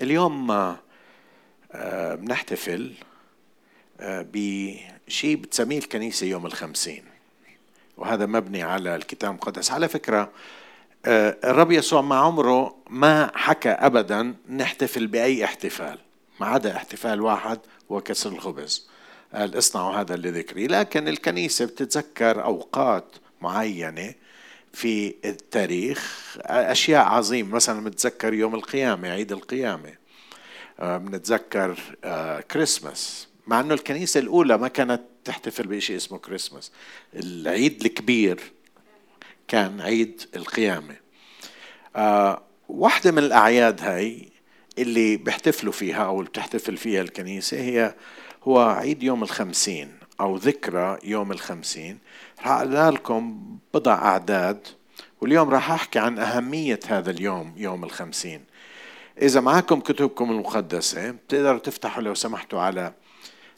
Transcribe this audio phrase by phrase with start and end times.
[0.00, 2.92] اليوم آه، بنحتفل
[4.00, 7.04] آه، بشيء بتسميه الكنيسة يوم الخمسين.
[7.96, 9.70] وهذا مبني على الكتاب المقدس.
[9.70, 10.30] على فكرة
[11.06, 15.98] آه، الرب يسوع ما عمره ما حكى أبدا نحتفل بأي احتفال
[16.40, 17.58] ما عدا احتفال واحد
[17.92, 18.88] هو كسر الخبز.
[19.34, 20.66] قال اصنعوا هذا لذكري.
[20.66, 23.04] لكن الكنيسة بتتذكر أوقات
[23.42, 24.14] معينة
[24.76, 27.54] في التاريخ أشياء عظيمة.
[27.54, 29.94] مثلا بنتذكر يوم القيامة عيد القيامة.
[30.80, 31.78] آه، بنتذكر
[32.50, 36.72] كريسماس آه، مع أنه الكنيسة الأولى ما كانت تحتفل بشيء اسمه كريسماس
[37.14, 38.40] العيد الكبير
[39.48, 40.96] كان عيد القيامة.
[41.96, 44.28] آه، واحدة من الأعياد هاي
[44.78, 47.94] اللي بيحتفلوا فيها أو اللي بتحتفل فيها الكنيسة هي
[48.44, 51.98] هو عيد يوم الخمسين أو ذكرى يوم الخمسين.
[52.44, 53.40] أقرأ لكم
[53.74, 54.66] بضع أعداد
[55.20, 58.44] واليوم راح أحكي عن أهمية هذا اليوم يوم الخمسين.
[59.22, 62.92] إذا معكم كتبكم المقدسة بتقدروا تفتحوا لو سمحتوا على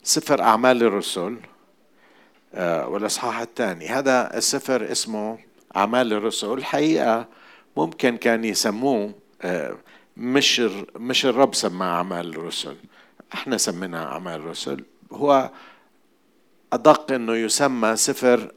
[0.03, 1.37] سفر أعمال الرسل
[2.55, 3.89] آه، والإصحاح الثاني.
[3.89, 5.39] هذا السفر اسمه
[5.77, 6.53] أعمال الرسل.
[6.53, 7.27] الحقيقة
[7.77, 9.77] ممكن كان يسموه آه،
[10.17, 10.61] مش
[10.97, 12.77] مش الرب سماه أعمال الرسل.
[13.35, 14.85] إحنا سميناه أعمال الرسل.
[15.13, 15.51] هو
[16.73, 18.53] أدق أنه يسمى سفر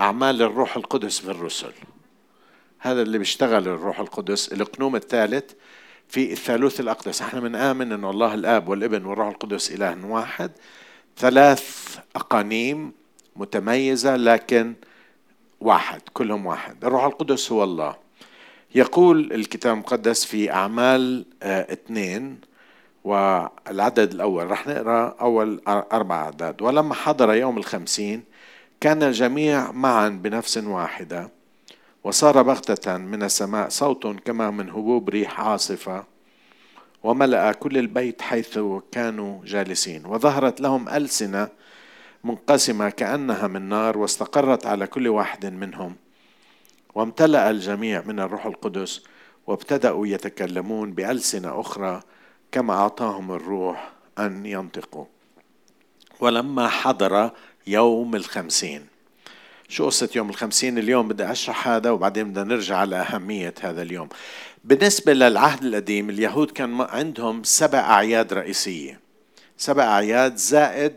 [0.00, 1.72] أعمال الروح القدس في الرسل
[2.78, 4.52] هذا اللي بيشتغل الروح القدس.
[4.52, 5.52] القنوم الثالث
[6.08, 7.22] في الثالوث الأقدس.
[7.22, 10.50] إحنا بنآمن أن الله الآب والابن والروح القدس إله واحد.
[11.16, 12.92] ثلاث أقانيم
[13.36, 14.74] متميزة لكن
[15.60, 16.84] واحد كلهم واحد.
[16.84, 17.96] الروح القدس هو الله.
[18.74, 22.40] يقول الكتاب المقدس في أعمال آه، اثنين
[23.04, 24.50] والعدد الأول.
[24.50, 26.62] رح نقرأ أول أربع أعداد.
[26.62, 28.29] ولما حضر يوم الخمسين
[28.80, 31.30] كان الجميع معا بنفس واحدة
[32.04, 36.04] وصار بغتة من السماء صوت كما من هبوب ريح عاصفة
[37.02, 38.58] وملأ كل البيت حيث
[38.92, 41.48] كانوا جالسين وظهرت لهم ألسنة
[42.24, 45.96] منقسمة كأنها من نار واستقرت على كل واحد منهم
[46.94, 49.02] وامتلأ الجميع من الروح القدس
[49.46, 52.00] وابتدأوا يتكلمون بألسنة أخرى
[52.52, 55.04] كما أعطاهم الروح أن ينطقوا.
[56.20, 57.30] ولما حضر
[57.66, 58.86] يوم الخمسين.
[59.68, 64.08] شو قصة يوم الخمسين؟ اليوم بدي أشرح هذا وبعدين بدنا نرجع على أهمية هذا اليوم.
[64.64, 69.00] بالنسبة للعهد القديم اليهود كان عندهم سبع أعياد رئيسية.
[69.56, 70.96] سبع أعياد زائد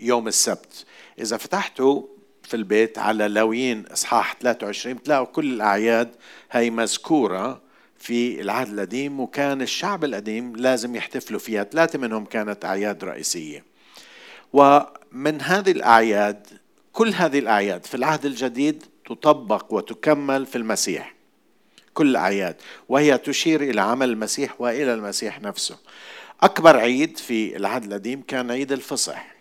[0.00, 0.84] يوم السبت.
[1.18, 2.02] إذا فتحتوا
[2.42, 6.10] في البيت على لاويين إصحاح 23 بتلاقوا كل الأعياد
[6.50, 7.60] هي مذكورة
[7.98, 11.64] في العهد القديم وكان الشعب القديم لازم يحتفلوا فيها.
[11.64, 13.69] ثلاثة منهم كانت أعياد رئيسية.
[14.52, 16.46] ومن هذه الأعياد
[16.92, 21.14] كل هذه الأعياد في العهد الجديد تطبق وتكمل في المسيح.
[21.94, 22.56] كل الأعياد.
[22.88, 25.78] وهي تشير إلى عمل المسيح وإلى المسيح نفسه.
[26.42, 29.34] أكبر عيد في العهد القديم كان عيد الفصح.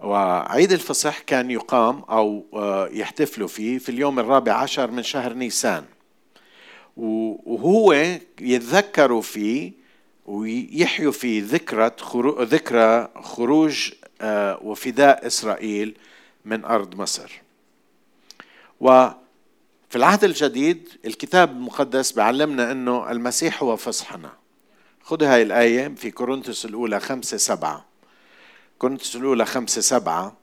[0.00, 5.84] وعيد الفصح كان يقام أو آه، يحتفلوا فيه في اليوم الرابع عشر من شهر نيسان.
[6.96, 7.92] وهو
[8.40, 9.83] يتذكروا فيه
[10.26, 11.90] ويحيوا في ذكرى
[12.40, 13.90] ذكرى خروج
[14.20, 15.96] آه، وفداء إسرائيل
[16.44, 17.42] من أرض مصر.
[18.80, 24.44] وفي العهد الجديد الكتاب المقدس بيعلمنا إنه المسيح هو فصحنا.
[25.04, 27.84] خذ هاي الآية في كورنثوس الأولى خمسة سبعة
[28.78, 30.36] كورنثوس الأولى خمسة سبعة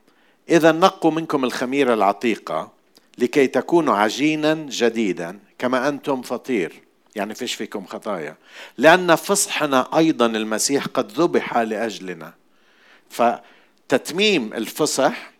[0.49, 2.71] إذا نقوا منكم الخميرة العتيقة
[3.17, 6.81] لكي تكونوا عجينا جديدا كما أنتم فطير
[7.15, 8.35] يعني فيش فيكم خطايا.
[8.77, 12.33] لأن فصحنا أيضا المسيح قد ذبح لأجلنا.
[13.09, 15.31] فتتميم الفصح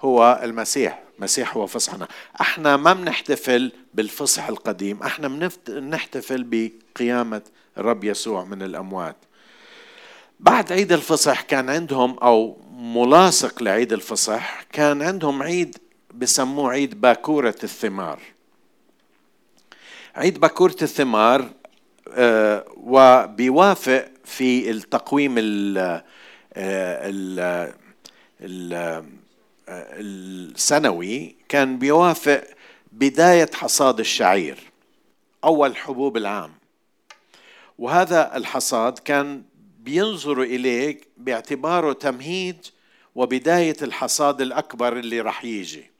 [0.00, 1.02] هو المسيح.
[1.18, 2.08] المسيح هو فصحنا.
[2.40, 5.02] إحنا ما بنحتفل بالفصح القديم.
[5.02, 7.42] إحنا بنحتفل بقيامة
[7.78, 9.16] الرب يسوع من الأموات.
[10.40, 15.78] بعد عيد الفصح كان عندهم أو ملاصق لعيد الفصح كان عندهم عيد
[16.14, 18.20] بسموه عيد باكورة الثمار.
[20.18, 21.50] عيد باكورة الثمار
[22.12, 26.02] آه، وبيوافق في التقويم ال
[26.56, 27.68] ال
[29.70, 32.44] السنوي كان بيوافق
[32.92, 34.58] بداية حصاد الشعير
[35.44, 36.52] أول حبوب العام.
[37.78, 39.42] وهذا الحصاد كان
[39.80, 42.66] بينظروا إليه باعتباره تمهيد
[43.14, 45.90] وبداية الحصاد الأكبر اللي رح يجي.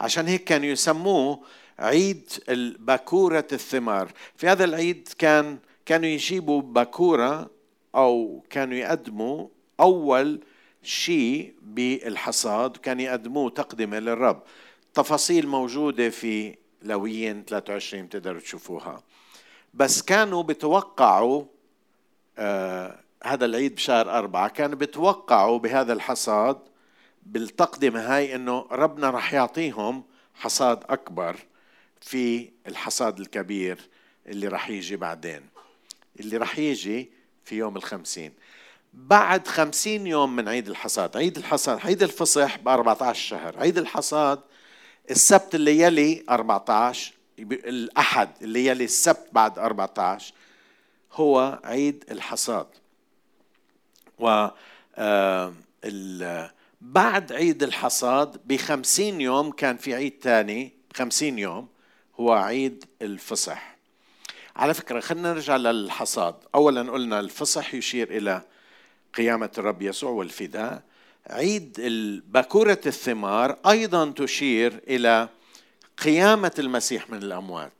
[0.00, 1.40] عشان هيك كانوا يسموه
[1.80, 2.30] عيد
[2.78, 4.12] باكورة الثمار.
[4.36, 7.50] في هذا العيد كان كانوا يجيبوا باكورة
[7.94, 9.48] أو كانوا يقدموا
[9.80, 10.40] أول
[10.82, 14.42] شيء بالحصاد كان يقدموه تقدمة للرب.
[14.94, 19.02] تفاصيل موجودة في لويين 23 تقدروا تشوفوها.
[19.74, 21.44] بس كانوا بتوقعوا
[22.38, 26.58] آه هذا العيد بشهر أربعة كانوا بتوقعوا بهذا الحصاد
[27.26, 30.04] بالتقدمة هاي إنه ربنا رح يعطيهم
[30.34, 31.36] حصاد أكبر.
[32.00, 33.78] في الحصاد الكبير
[34.26, 35.42] اللي رح يجي بعدين.
[36.20, 37.10] اللي رح يجي
[37.44, 38.32] في يوم الخمسين.
[38.94, 41.16] بعد خمسين يوم من عيد الحصاد.
[41.16, 43.58] عيد الحصاد عيد الفصح ب 14 شهر.
[43.58, 44.40] عيد الحصاد
[45.10, 50.34] السبت اللي يلي 14 الأحد اللي يلي السبت بعد 14
[51.12, 52.66] هو عيد الحصاد.
[54.18, 54.48] و
[54.96, 55.54] آه،
[56.80, 61.68] بعد عيد الحصاد بخمسين يوم كان في عيد ثاني بخمسين يوم
[62.20, 63.76] هو عيد الفصح.
[64.56, 66.34] على فكرة خلينا نرجع للحصاد.
[66.54, 68.42] أولا قلنا الفصح يشير إلى
[69.14, 70.82] قيامة الرب يسوع والفداء.
[71.26, 71.76] عيد
[72.28, 75.28] باكورة الثمار أيضا تشير إلى
[76.04, 77.72] قيامة المسيح من الأموات.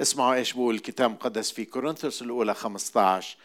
[0.00, 3.36] اسمعوا إيش بقول الكتاب المقدس في كورنثوس الأولى 15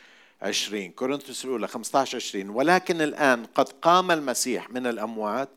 [0.41, 5.49] 20 كورنثوس الأولى 15 20 ولكن الآن قد قام المسيح من الأموات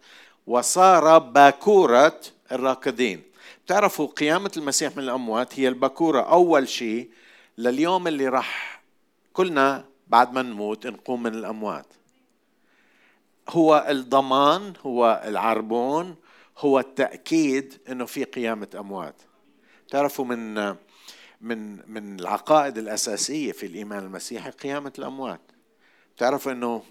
[0.47, 2.21] وصار باكورة
[2.53, 3.32] الراكدين.
[3.67, 6.21] تعرفوا قيامة المسيح من الأموات هي الباكورة.
[6.21, 7.11] أول شيء
[7.59, 8.83] لليوم اللي راح
[9.33, 11.87] كلنا بعد ما نموت نقوم من الأموات.
[13.49, 16.17] هو الضمان هو العربون
[16.59, 19.23] هو التأكيد أنه في قيامة أموات.
[19.89, 20.55] تعرفوا من
[21.41, 25.41] من من العقائد الأساسية في الإيمان المسيحي قيامة الأموات.
[26.17, 26.83] تعرفوا أنه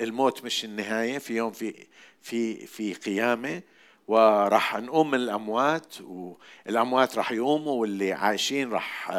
[0.00, 1.86] الموت مش النهاية في يوم في
[2.22, 3.62] في في قيامة.
[4.10, 9.12] وراح نقوم من الأموات والأموات راح يقوموا واللي عايشين راح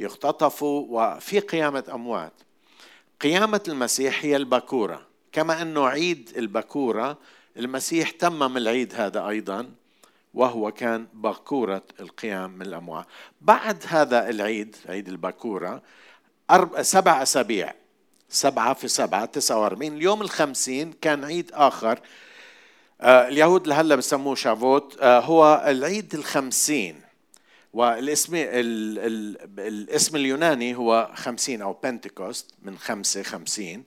[0.00, 0.86] يختطفوا.
[0.88, 2.32] وفي قيامة أموات.
[3.20, 5.06] قيامة المسيح هي البكورة.
[5.32, 7.18] كما أنه عيد البكورة
[7.56, 9.70] المسيح تمم العيد هذا أيضا
[10.34, 13.06] وهو كان باكورة القيام من الأموات.
[13.40, 15.82] بعد هذا العيد عيد الباكورة
[16.50, 17.74] أربع سبع أسابيع
[18.28, 22.00] سبعة في سبعة تسعة وأربعين اليوم الخمسين كان عيد آخر
[23.04, 24.96] اليهود لهلا بسموه شافوت.
[25.00, 27.00] آه هو العيد الخمسين
[27.72, 33.84] والاسم ال ال الاسم اليوناني هو خمسين أو بنتكوست من خمسة خمسين.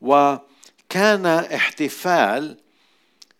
[0.00, 2.56] وكان احتفال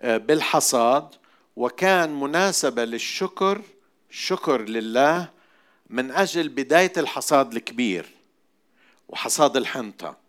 [0.00, 1.08] آه، بالحصاد
[1.56, 3.62] وكان مناسبة للشكر
[4.10, 5.28] شكر لله
[5.90, 8.06] من أجل بداية الحصاد الكبير
[9.08, 10.21] وحصاد الحنطة.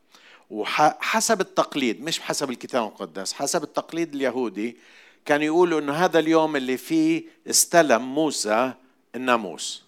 [0.53, 4.77] وحسب التقليد مش حسب الكتاب المقدس حسب التقليد اليهودي
[5.25, 8.73] كان يقولوا إنه هذا اليوم اللي فيه استلم موسى
[9.15, 9.83] الناموس.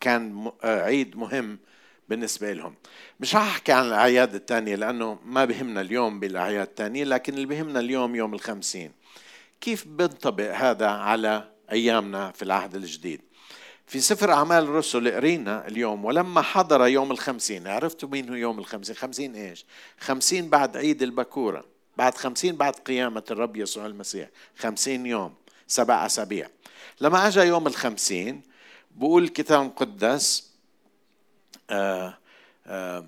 [0.00, 1.58] كان آه، عيد مهم
[2.08, 2.74] بالنسبة لهم.
[3.20, 7.80] مش راح أحكي عن الأعياد الثانية لأنه ما بهمنا اليوم بالأعياد الثانية لكن اللي بهمنا
[7.80, 8.92] اليوم يوم الخمسين.
[9.60, 13.20] كيف بينطبق هذا على أيامنا في العهد الجديد؟
[13.88, 18.96] في سفر أعمال الرسل قرينا اليوم ولما حضر يوم الخمسين عرفتوا مين هو يوم الخمسين؟
[18.96, 19.64] خمسين إيش؟
[19.98, 21.64] خمسين بعد عيد البكورة
[21.96, 24.28] بعد خمسين بعد قيامة الرب يسوع المسيح.
[24.56, 25.34] خمسين يوم
[25.66, 26.48] سبع أسابيع.
[27.00, 28.42] لما أجا يوم الخمسين
[28.90, 30.50] بقول الكتاب المقدس
[31.70, 32.18] آه
[32.66, 33.04] آه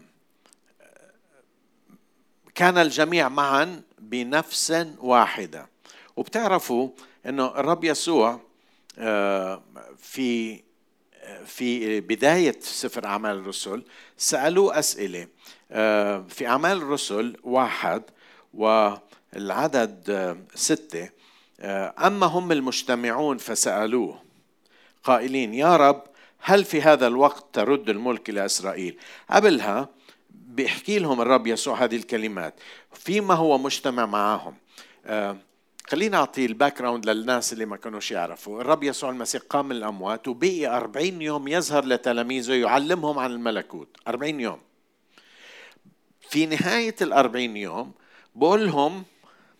[2.54, 5.68] كان الجميع معا بنفس واحدة.
[6.16, 6.88] وبتعرفوا
[7.26, 8.40] إنه الرب يسوع
[8.98, 9.62] آه،
[9.98, 10.60] في
[11.46, 13.82] في بداية سفر أعمال الرسل
[14.16, 15.26] سألوه أسئلة.
[15.72, 18.02] آه، في أعمال الرسل واحد
[18.54, 21.08] والعدد آه، ستة
[21.98, 24.22] أما هم المجتمعون فسألوه
[25.04, 26.02] قائلين يا رب
[26.38, 28.96] هل في هذا الوقت ترد الملك إلى إسرائيل؟
[29.30, 29.88] قبلها
[30.30, 32.54] بيحكي لهم الرب يسوع هذه الكلمات
[32.92, 34.54] فيما هو مجتمع معهم.
[35.86, 38.60] خلينا أعطي ال background للناس اللي ما كانوش يعرفوا.
[38.60, 43.96] الرب يسوع المسيح قام من الأموات وبقي أربعين يوم يظهر لتلاميذه يعلمهم عن الملكوت.
[44.08, 44.60] أربعين يوم.
[46.30, 47.92] في نهاية الأربعين يوم
[48.34, 49.04] بقول لهم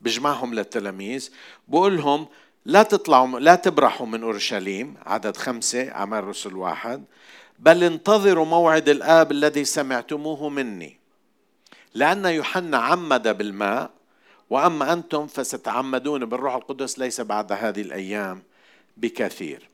[0.00, 1.30] بجمعهم للتلاميذ
[1.68, 2.26] بقول لهم
[2.64, 7.04] لا تطلعوا لا تبرحوا من أورشليم عدد خمسة أعمال رسل واحد.
[7.58, 11.00] بل انتظروا موعد الآب الذي سمعتموه مني.
[11.94, 13.90] لأن يوحنا عمد بالماء
[14.50, 18.42] وأما أنتم فستعمدون بالروح القدس ليس بعد هذه الأيام
[18.96, 19.68] بكثير.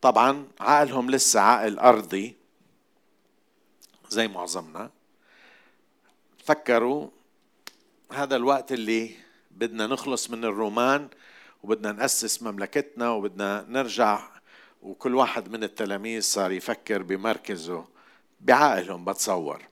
[0.00, 2.36] طبعا عقلهم لسه عقل أرضي
[4.08, 4.90] زي معظمنا.
[6.44, 7.08] فكروا
[8.12, 9.10] هذا الوقت اللي
[9.50, 11.08] بدنا نخلص من الرومان
[11.62, 14.28] وبدنا نأسس مملكتنا وبدنا نرجع
[14.82, 17.84] وكل واحد من التلاميذ صار يفكر بمركزه
[18.40, 19.62] بعقلهم بتصور.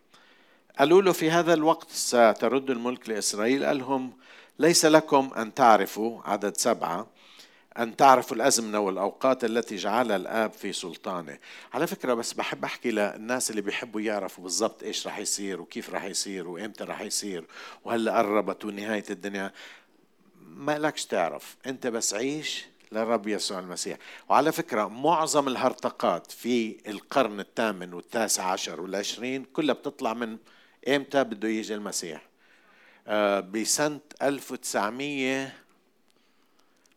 [0.79, 4.13] قالوا له في هذا الوقت سترد الملك لإسرائيل؟ قال لهم
[4.61, 7.07] ليس لكم أن تعرفوا عدد سبعة
[7.79, 11.39] أن تعرفوا الأزمنة والأوقات التي جعلها الآب في سلطانه.
[11.75, 16.05] على فكرة بس بحب أحكي للناس اللي بيحبوا يعرفوا بالضبط إيش رح يصير وكيف رح
[16.05, 17.45] يصير وإمتى رح يصير
[17.85, 19.53] وهلا قربت ونهاية الدنيا.
[20.41, 21.57] ما لكش تعرف.
[21.67, 23.99] أنت بس عيش للرب يسوع المسيح.
[24.29, 30.37] وعلى فكرة معظم الهرطقات في القرن الثامن والتاسع عشر والعشرين كلها بتطلع من
[30.89, 32.30] إمتى بده يجي المسيح؟
[33.41, 35.53] بسنة 1900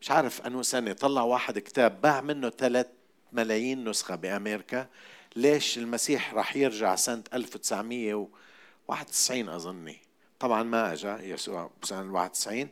[0.02, 2.88] مش عارف أنه سنة طلع واحد كتاب باع منه ثلاث
[3.34, 4.88] ملايين نسخة بأمريكا.
[5.36, 9.98] ليش المسيح راح يرجع سنة 1991 أظني.
[10.40, 12.70] طبعا ما أجا يسوع بسنة 91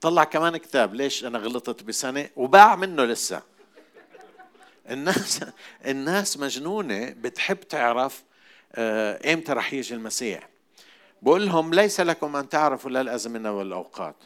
[0.00, 3.42] طلع كمان كتاب ليش أنا غلطت بسنة؟ وباع منه لسه.
[4.90, 5.40] الناس
[5.86, 8.24] الناس مجنونة بتحب تعرف
[8.74, 10.48] آه، إمتى رح يجي المسيح.
[11.22, 14.16] بقول لهم ليس لكم أن تعرفوا لا الأزمنة والأوقات.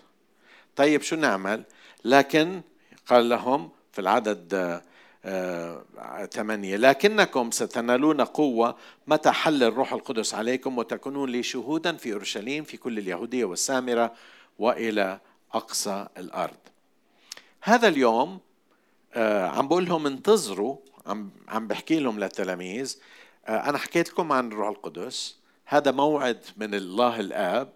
[0.77, 1.65] طيب شو نعمل؟
[2.05, 2.61] لكن
[3.07, 4.81] قال لهم في العدد
[5.25, 5.85] آه،
[6.33, 12.77] ثمانية لكنكم ستنالون قوة متى حل الروح القدس عليكم وتكونون لي شهودا في أورشليم في
[12.77, 14.15] كل اليهودية والسامرة
[14.59, 15.21] وإلى
[15.53, 16.57] أقصى الأرض.
[17.63, 18.41] هذا اليوم
[19.15, 22.99] آه، عم بقول لهم انتظروا عم عم بحكي لهم للتلاميذ.
[23.47, 25.37] آه، أنا حكيت لكم عن الروح القدس.
[25.64, 27.73] هذا موعد من الله الآب.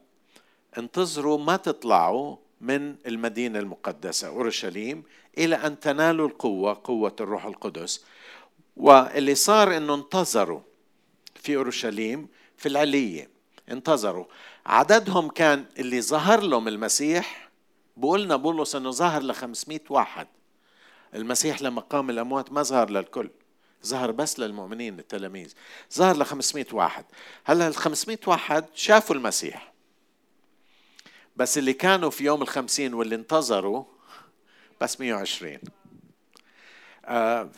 [0.78, 5.02] انتظروا ما تطلعوا من المدينة المقدسة أورشليم
[5.38, 8.04] إلى أن تنالوا القوة قوة الروح القدس.
[8.76, 10.60] واللي صار أنه انتظروا
[11.34, 13.28] في أورشليم في العلية
[13.70, 14.24] انتظروا.
[14.66, 17.48] عددهم كان اللي ظهر لهم المسيح.
[17.96, 20.26] بقولنا بولس أنه ظهر ل 500 واحد.
[21.14, 23.30] المسيح لما قام الأموات ما ظهر للكل.
[23.86, 25.54] ظهر بس للمؤمنين التلاميذ.
[25.94, 27.04] ظهر ل 500 واحد.
[27.44, 29.72] هلا ال 500 واحد شافوا المسيح.
[31.36, 33.84] بس اللي كانوا في يوم الخمسين واللي انتظروا
[34.80, 35.58] بس 120
[37.04, 37.50] آه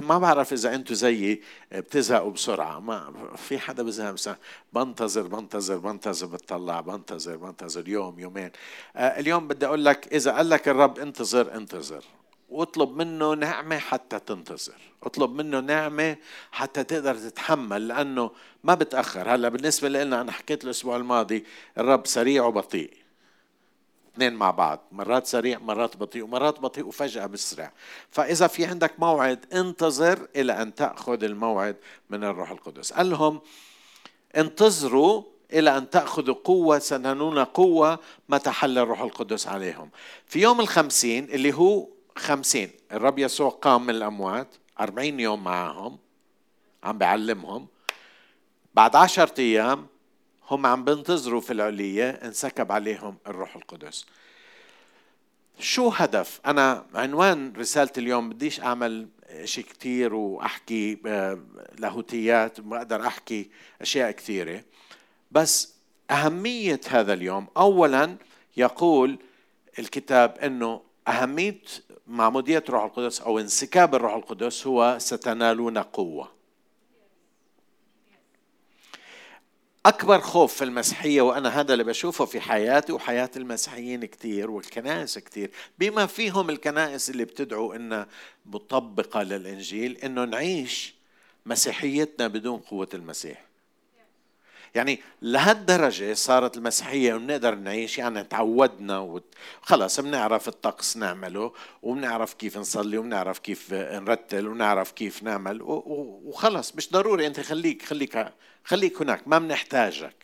[0.00, 1.42] ما بعرف إذا أنتم زيي
[1.72, 2.80] بتزهقوا بسرعة.
[2.80, 4.38] ما في حدا بزهق بسرعة.
[4.72, 8.50] بنتظر بنتظر بنتظر بتطلع بنتظر بنتظر يوم يومين.
[8.96, 12.04] آه اليوم بدي أقول لك إذا قال لك الرب انتظر انتظر.
[12.48, 16.16] واطلب منه نعمة حتى تنتظر اطلب منه نعمة
[16.52, 18.30] حتى تقدر تتحمل لأنه
[18.64, 19.34] ما بتأخر.
[19.34, 21.44] هلأ بالنسبة لنا أنا حكيت الأسبوع الماضي
[21.78, 22.90] الرب سريع وبطيء.
[24.14, 27.72] اثنين مع بعض مرات سريع مرات بطيء ومرات بطيء وفجأة بسرع.
[28.10, 31.76] فإذا في عندك موعد انتظر إلى أن تأخذ الموعد
[32.10, 32.92] من الروح القدس.
[32.92, 33.40] قال لهم
[34.36, 39.90] انتظروا إلى أن تأخذوا قوة سننون قوة متى حل الروح القدس عليهم.
[40.26, 42.70] في يوم الخمسين اللي هو خمسين.
[42.92, 44.48] الرب يسوع قام من الأموات
[44.80, 45.98] أربعين يوم معهم
[46.84, 47.66] عم بعلمهم.
[48.74, 49.86] بعد عشرة أيام
[50.50, 54.06] هم عم بينتظروا في العلية انسكب عليهم الروح القدس.
[55.58, 59.08] شو هدف؟ أنا عنوان رسالة اليوم بديش أعمل
[59.44, 61.38] شيء كتير وأحكي آه،
[61.78, 64.64] لاهوتيات بقدر أحكي أشياء كثيرة.
[65.30, 65.74] بس
[66.10, 68.16] أهمية هذا اليوم أولا
[68.56, 69.18] يقول
[69.78, 71.62] الكتاب أنه أهمية
[72.08, 76.32] معمودية الروح القدس أو انسكاب الروح القدس هو ستنالون قوة.
[79.86, 85.50] أكبر خوف في المسيحية وأنا هذا اللي بشوفه في حياتي وحياة المسيحيين كثير والكنائس كثير
[85.78, 88.06] بما فيهم الكنائس اللي بتدعو إنها
[88.46, 90.94] مطبقة للإنجيل إنه نعيش
[91.46, 93.47] مسيحيتنا بدون قوة المسيح.
[94.74, 102.98] يعني لهالدرجة صارت المسيحية بنقدر نعيش يعني تعودنا وخلص بنعرف الطقس نعمله وبنعرف كيف نصلي
[102.98, 106.74] وبنعرف كيف نرتل ونعرف كيف نعمل وخلص.
[106.76, 108.32] مش ضروري أنت خليك خليك
[108.64, 110.14] خليك هناك ما بنحتاجك.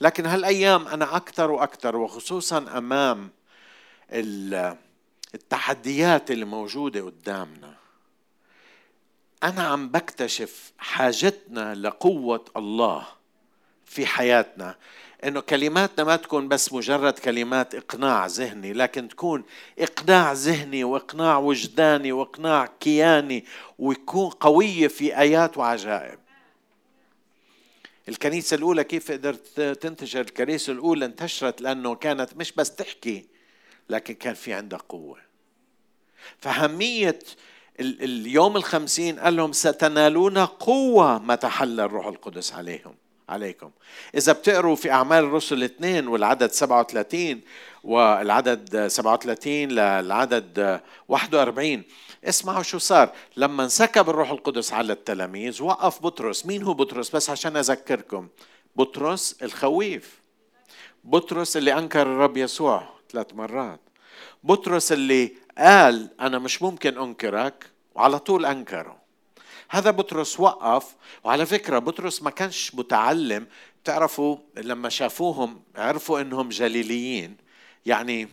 [0.00, 3.30] لكن هالأيام أنا أكثر وأكثر وخصوصا أمام
[5.34, 7.74] التحديات اللي موجودة قدامنا
[9.42, 13.17] أنا عم بكتشف حاجتنا لقوة الله.
[13.88, 14.74] في حياتنا
[15.24, 19.44] إنه كلماتنا ما تكون بس مجرد كلمات إقناع ذهني لكن تكون
[19.78, 23.44] إقناع ذهني وإقناع وجداني وإقناع كياني
[23.78, 26.18] ويكون قويه في آيات وعجائب.
[28.08, 33.26] الكنيسة الأولى كيف قدرت تنتشر؟ الكنيسة الأولى انتشرت لأنه كانت مش بس تحكي
[33.90, 35.18] لكن كان في عندها قوة.
[36.38, 37.18] فهميه
[37.80, 42.94] اليوم الخمسين قال لهم ستنالون قوة ما تحل الروح القدس عليهم.
[43.28, 43.70] عليكم.
[44.14, 47.40] إذا بتقروا في أعمال الرسل اثنين والعدد 37
[47.84, 51.82] والعدد 37 للعدد 41
[52.24, 53.12] اسمعوا شو صار.
[53.36, 56.46] لما انسكب الروح القدس على التلاميذ وقف بطرس.
[56.46, 58.28] مين هو بطرس؟ بس عشان أذكركم.
[58.76, 60.20] بطرس الخويف.
[61.04, 63.80] بطرس اللي أنكر الرب يسوع ثلاث مرات.
[64.44, 68.97] بطرس اللي قال أنا مش ممكن أنكرك وعلى طول أنكره.
[69.70, 70.94] هذا بطرس وقف
[71.24, 73.46] وعلى فكرة بطرس ما كانش متعلم.
[73.84, 77.36] تعرفوا لما شافوهم عرفوا إنهم جليليين.
[77.86, 78.28] يعني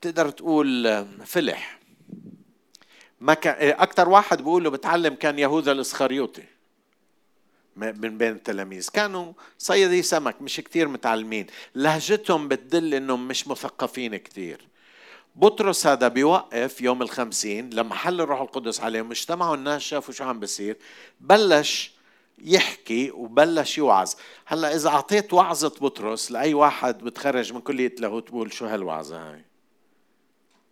[0.00, 1.78] تقدر تقول فلح.
[3.20, 6.44] ما كان أكثر واحد بيقول له بتعلم كان يهوذا الإسخريوطي.
[7.76, 8.88] من بين التلاميذ.
[8.92, 11.46] كانوا صيادي سمك مش كتير متعلمين.
[11.74, 14.60] لهجتهم بتدل إنهم مش مثقفين كتير.
[15.36, 20.40] بطرس هذا بيوقف يوم الخمسين لما حل الروح القدس عليهم اجتمعوا الناس شافوا شو عم
[20.40, 20.76] بصير
[21.20, 21.92] بلش
[22.38, 24.12] يحكي وبلش يوعظ.
[24.46, 29.44] هلا إذا أعطيت وعظة بطرس لأي واحد بتخرج من كلية لاهوت بقول شو هالوعظة هاي؟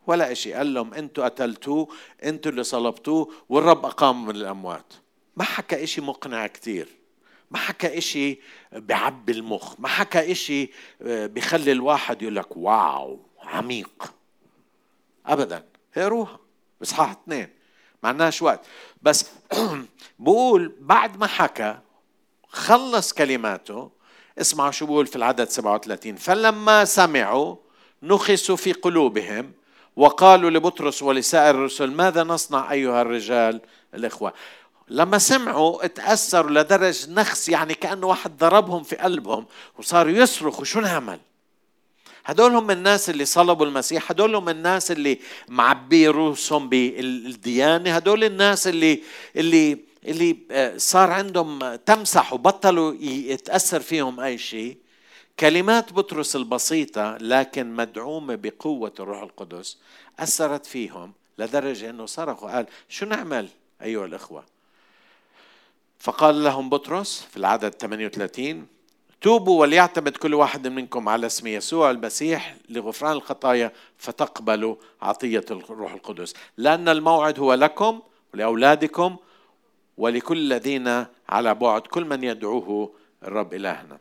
[0.06, 0.52] ولا إشي.
[0.52, 1.88] قال لهم أنتوا قتلتوه
[2.24, 4.92] أنتوا اللي صلبتوه والرب أقام من الأموات.
[5.36, 6.88] ما حكى إشي مقنع كتير.
[7.50, 8.38] ما حكى إشي
[8.72, 9.74] بعبي المخ.
[9.80, 10.70] ما حكى إشي
[11.02, 14.17] آه، بخلي الواحد يقول لك واو عميق.
[15.28, 15.64] ابدا.
[15.96, 16.38] اقروها
[16.82, 17.48] إصحاح اثنين.
[18.02, 18.60] ما عندناش وقت.
[19.02, 19.26] بس
[20.18, 21.78] بقول بعد ما حكى
[22.48, 23.90] خلص كلماته.
[24.40, 27.56] اسمعوا شو بقول في العدد 37 فلما سمعوا
[28.02, 29.52] نخسوا في قلوبهم
[29.96, 33.60] وقالوا لبطرس ولسائر الرسل ماذا نصنع أيها الرجال
[33.94, 34.32] الإخوة؟
[34.88, 39.46] لما سمعوا تاثروا لدرجة نخس يعني كأنه واحد ضربهم في قلبهم
[39.78, 40.64] وصاروا يصرخوا.
[40.64, 41.20] شو نعمل؟
[42.24, 48.66] هدول هم الناس اللي صلبوا المسيح هدول هم الناس اللي معبي رؤوسهم بالديانة هدول الناس
[48.66, 49.02] اللي
[49.36, 54.76] اللي اللي آه، صار عندهم تمسح وبطلوا يتأثر فيهم أي شيء.
[55.40, 59.78] كلمات بطرس البسيطة لكن مدعومة بقوة الروح القدس
[60.18, 63.48] أثرت فيهم لدرجة أنه صرخوا قال شو نعمل
[63.82, 64.44] أيها الإخوة؟
[65.98, 68.66] فقال لهم بطرس في العدد 38
[69.20, 76.34] توبوا وليعتمد كل واحد منكم على اسم يسوع المسيح لغفران الخطايا فتقبلوا عطية الروح القدس.
[76.56, 78.00] لأن الموعد هو لكم
[78.34, 79.16] ولأولادكم
[79.98, 83.98] ولكل الذين على بعد كل من يدعوه الرب إلهنا.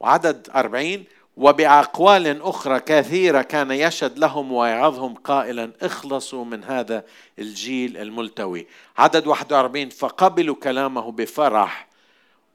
[0.00, 1.04] وعدد أربعين
[1.36, 7.04] وبأقوال أخرى كثيرة كان يشهد لهم ويعظهم قائلا اخلصوا من هذا
[7.38, 8.66] الجيل الملتوي.
[8.98, 11.89] عدد 41 فقبلوا كلامه بفرح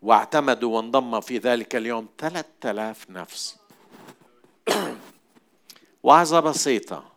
[0.01, 3.57] واعتمدوا وانضم في ذلك اليوم ثلاثة آلاف نفس.
[6.03, 7.11] وعظة بسيطة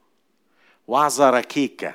[0.88, 1.94] وعظة ركيكة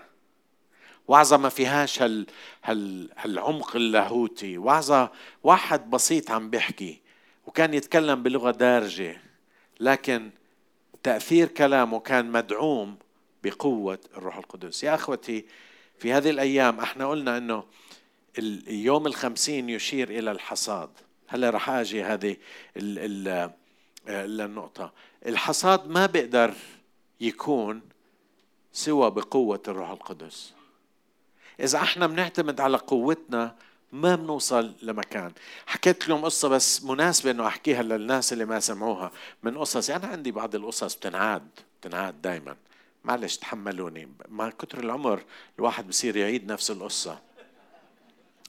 [1.08, 2.28] وعظة ما فيهاش هال
[2.64, 5.12] هال هالعمق اللاهوتي وعظة
[5.44, 7.02] واحد بسيط عم بيحكي
[7.48, 9.22] وكان يتكلم بلغة دارجة
[9.80, 10.30] لكن
[11.04, 12.98] تأثير كلامه كان مدعوم
[13.44, 14.84] بقوة الروح القدس.
[14.84, 15.46] يا أخوتي
[16.00, 17.64] في هذه الأيام إحنا قلنا أنه
[18.38, 20.90] اليوم الخمسين يشير إلى الحصاد.
[21.28, 22.38] هلا رح أجي هذه
[24.08, 24.94] النقطة
[25.26, 26.54] الحصاد ما بيقدر
[27.22, 27.82] يكون
[28.74, 30.54] سوى بقوة الروح القدس.
[31.60, 33.56] إذا إحنا بنعتمد على قوتنا
[33.92, 35.32] ما بنوصل لمكان.
[35.66, 39.12] حكيت لهم قصة بس مناسبة إنه أحكيها للناس اللي ما سمعوها.
[39.44, 41.48] من قصصي أنا عندي بعض القصص بتنعاد
[41.82, 42.56] بتنعاد دائما
[43.04, 44.10] معلش تحملوني.
[44.30, 45.24] مع كتر العمر
[45.60, 47.33] الواحد بصير يعيد نفس القصة.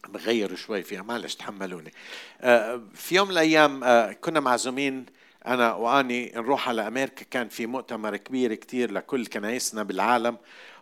[0.09, 1.93] بغير شوي فيها معلش تحملوني.
[2.41, 5.07] آه، في يوم من الأيام آه، كنا معزومين
[5.47, 10.37] أنا وأني نروح على أمريكا كان في مؤتمر كبير كتير لكل كنايسنا بالعالم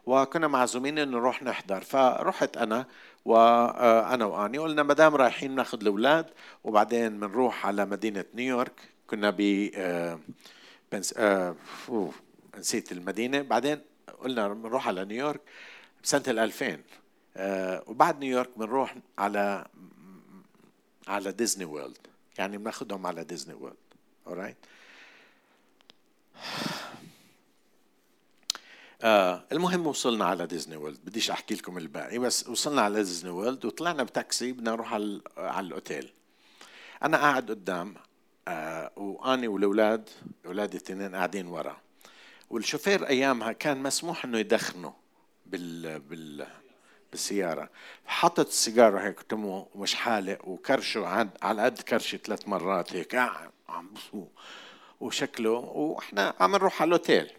[0.06, 1.80] وكنا معزومين إنه نروح نحضر.
[1.80, 2.86] فرحت أنا
[3.24, 6.26] وأنا آه، وأني قلنا ما دام رايحين ناخذ الأولاد
[6.64, 8.80] وبعدين بنروح على مدينة نيويورك.
[9.06, 9.70] كنا ب
[10.92, 11.14] بنس...
[12.58, 13.42] نسيت المدينة.
[13.42, 13.80] بعدين
[14.22, 15.40] قلنا بنروح على نيويورك
[16.04, 16.78] بسنة ال 2000 آه،
[17.36, 19.66] وبعد نيويورك بنروح على
[21.08, 21.98] على Disney World.
[22.38, 23.76] يعني بناخذهم على Disney World.
[24.28, 24.66] Alright
[29.02, 30.98] آه المهم وصلنا على Disney World.
[31.04, 35.66] بديش أحكي لكم الباقي بس وصلنا على Disney World وطلعنا بتاكسي بدنا نروح على على
[35.66, 36.12] الأوتيل.
[37.02, 37.94] أنا قاعد قدام
[38.48, 40.08] آه وأني والأولاد
[40.46, 41.76] أولادي الاثنين قاعدين ورا.
[42.50, 44.92] والشوفير أيامها كان مسموح إنه يدخنوا
[45.46, 46.46] بال بال
[47.12, 47.70] بالسيارة.
[48.06, 53.14] حطت السيجارة هيك تمو ومش حالق وكرشه على قد كرشي ثلاث مرات هيك
[53.68, 53.94] عم
[55.00, 57.32] وشكله وإحنا عم نروح على الأوتيل.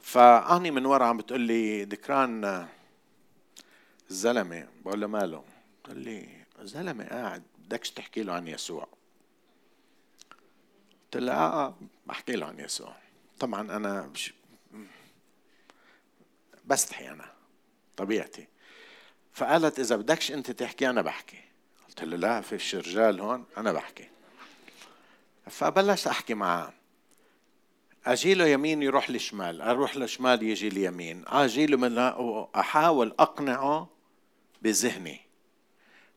[0.00, 2.68] فاني من ورا عم بتقول لي ذكران
[4.10, 4.68] الزلمة.
[4.84, 5.44] بقول له ماله؟
[5.82, 6.28] بتقول لي
[6.62, 8.88] زلمة قاعد بدكش تحكي له عن يسوع.
[11.04, 11.74] قلت لها آه, آه
[12.06, 12.96] بحكي له عن يسوع.
[13.40, 14.34] طبعا أنا بش
[16.64, 17.41] بستحي أنا.
[17.96, 18.48] طبيعتي.
[19.32, 21.40] فقالت إذا بدكش أنت تحكي أنا بحكي.
[21.88, 24.08] قلت له لا فيش رجال هون أنا بحكي.
[25.50, 26.72] فبلشت أحكي معاه.
[28.06, 31.98] أجي له يمين يروح لشمال أروح لشمال يجي اليمين أجي له من
[32.56, 33.88] أحاول أقنعه
[34.62, 35.20] بذهني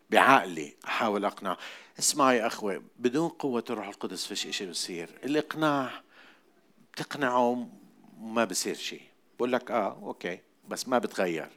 [0.09, 1.57] بعقلي أحاول أقنعه.
[1.99, 5.09] اسمع يا اخوه بدون قوة الروح القدس فيش شيء بصير.
[5.23, 6.01] الاقناع
[6.93, 7.69] بتقنعه
[8.19, 9.01] ما بصير شيء
[9.38, 11.49] بقول لك آه أوكي بس ما بتغير.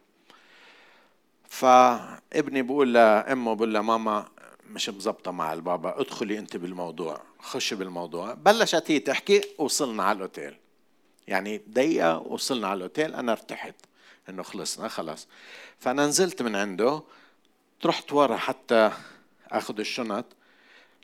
[1.48, 4.28] فابني بقول لأمه بقول لها ماما
[4.70, 8.34] مش مزبطة مع البابا ادخلي انت بالموضوع خش بالموضوع.
[8.34, 10.56] بلشت هي تحكي وصلنا على الأوتيل.
[11.28, 13.74] يعني دقيقة وصلنا على الأوتيل أنا ارتحت
[14.28, 15.28] إنه خلصنا خلاص.
[15.78, 17.02] فأنا نزلت من عنده
[17.86, 18.92] رحت ورا حتى
[19.50, 20.24] آخذ الشنط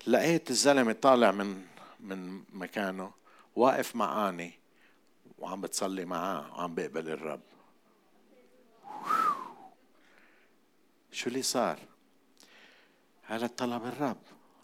[0.07, 1.63] لقيت الزلمة طالع من
[2.01, 3.11] من مكانه
[3.57, 4.53] واقف معاني
[5.39, 7.41] وعم بتصلي معاه وعم بيقبل الرب.
[11.15, 11.79] شو اللي صار؟
[13.23, 14.17] هذا طلب الرب.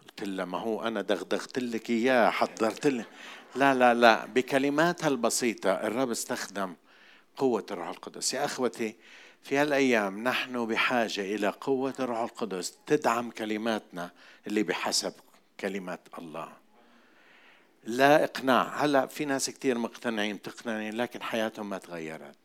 [0.03, 3.07] قلت له ما هو أنا دغدغت لك إياه حضرت لك
[3.57, 6.75] لا لا لا بكلماتها البسيطة الرب استخدم
[7.37, 8.35] قوة الروح القدس.
[8.35, 8.97] يا أخوتي
[9.43, 14.11] في هالأيام نحن بحاجة إلى قوة الروح القدس تدعم كلماتنا
[14.47, 15.13] اللي بحسب
[15.61, 16.53] كلمات الله.
[17.85, 18.85] لا إقناع.
[18.85, 22.37] هلأ في ناس كثير مقتنعين تقنعين لكن حياتهم ما تغيرت.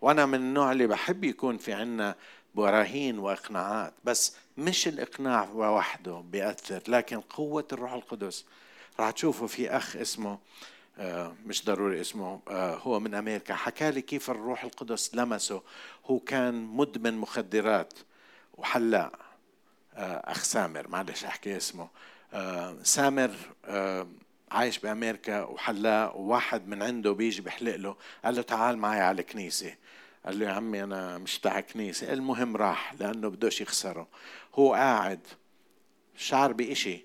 [0.00, 2.14] وأنا من النوع اللي بحب يكون في عنا
[2.54, 8.44] براهين وإقناعات بس مش الإقناع وحده بيأثر لكن قوة الروح القدس.
[9.00, 10.38] راح تشوفوا في أخ اسمه
[10.98, 13.54] آه، مش ضروري اسمه آه، هو من أمريكا.
[13.54, 15.62] حكى لي كيف الروح القدس لمسه.
[16.06, 17.92] هو كان مدمن مخدرات
[18.54, 19.12] وحلاق.
[19.94, 21.88] آه، أخ سامر معلش أحكي اسمه.
[22.82, 23.30] سامر
[24.50, 27.96] عايش بأمريكا وحلاق وواحد من عنده بيجي بيحلق له.
[28.24, 29.74] قال له تعال معي على الكنيسة.
[30.26, 34.08] قال له يا عمي أنا مش تاع كنيسه المهم راح لأنه بدوش يخسره.
[34.54, 35.20] هو قاعد
[36.16, 37.04] شعر بإشي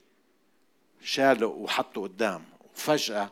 [1.01, 2.43] شاله وحطه قدام
[2.75, 3.31] وفجأة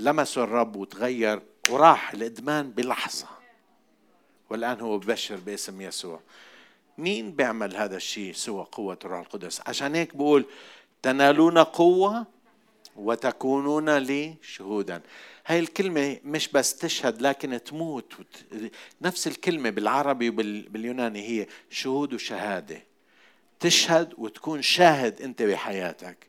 [0.00, 3.26] لمسه الرب وتغير وراح الإدمان بلحظة.
[4.50, 6.20] والآن هو ببشر باسم يسوع.
[6.98, 10.44] مين بيعمل هذا الشيء سوى قوة الروح القدس؟ عشان هيك بقول
[11.02, 12.26] تنالون قوة
[12.96, 15.02] وتكونون لي شهودا
[15.46, 18.14] هاي الكلمة مش بس تشهد لكن تموت.
[19.02, 22.82] نفس الكلمة بالعربي وباليوناني هي شهود وشهادة.
[23.60, 26.26] تشهد وتكون شاهد أنت بحياتك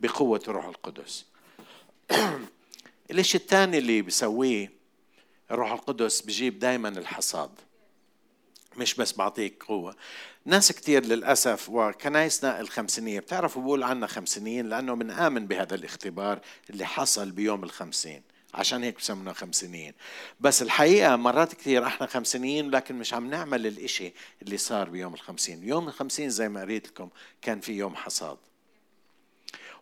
[0.00, 1.26] بقوة الروح القدس.
[3.10, 4.72] الشيء الثاني اللي بيسويه
[5.50, 7.50] الروح القدس بجيب دائما الحصاد.
[8.76, 9.96] مش بس بعطيك قوة.
[10.44, 17.30] ناس كتير للأسف وكنايسنا الخمسينية بتعرفوا بقول عنا خمسينيين؟ لأنه بنآمن بهذا الاختبار اللي حصل
[17.30, 18.22] بيوم الخمسين.
[18.54, 19.94] عشان هيك بسمونا خمسينيين
[20.40, 24.12] بس الحقيقة مرات كثير إحنا خمسينيين لكن مش عم نعمل الإشي
[24.42, 25.68] اللي صار بيوم الخمسين.
[25.68, 27.08] يوم الخمسين زي ما قريت لكم
[27.42, 28.38] كان في يوم حصاد.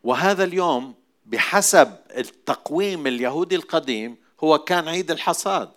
[0.04, 0.94] وهذا اليوم
[1.26, 5.70] بحسب التقويم اليهودي القديم هو كان عيد الحصاد.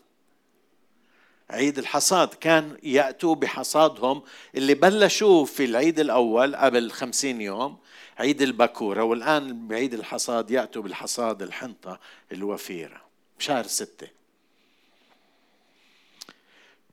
[1.49, 4.23] عيد الحصاد كان يأتوا بحصادهم
[4.55, 7.77] اللي بلشوا في العيد الأول قبل خمسين يوم
[8.17, 11.99] عيد البكورة والآن بعيد الحصاد يأتوا بالحصاد الحنطة
[12.31, 13.01] الوفيرة
[13.39, 14.08] بشهر ستة.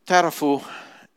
[0.07, 0.61] تعرفوا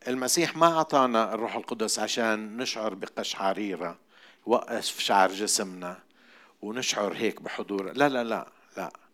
[0.08, 3.98] المسيح ما أعطانا الروح القدس عشان نشعر بقشعريرة
[4.46, 5.98] وقف شعر جسمنا
[6.62, 7.92] ونشعر هيك بحضور.
[7.92, 9.05] لا لا لا لا.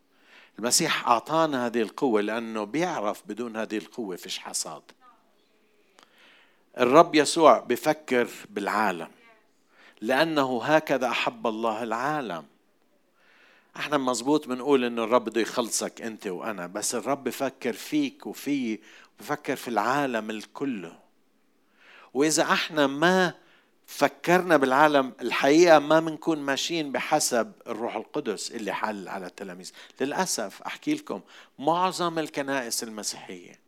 [0.59, 4.83] المسيح أعطانا هذه القوة لأنه بيعرف بدون هذه القوة فيش حصاد.
[6.79, 9.09] الرب يسوع بفكر بالعالم
[10.01, 12.45] لأنه هكذا أحب الله العالم.
[13.77, 18.79] إحنا مزبوط بنقول إنه الرب بده يخلصك أنت وأنا بس الرب بفكر فيك وفي
[19.21, 20.99] بفكر في العالم الكله.
[22.15, 23.35] وإذا إحنا ما
[23.87, 25.13] فكرنا بالعالم.
[25.21, 29.71] الحقيقة ما بنكون ماشيين بحسب الروح القدس اللي حل على التلاميذ.
[30.01, 31.21] للأسف أحكي لكم
[31.59, 33.61] معظم الكنائس المسيحية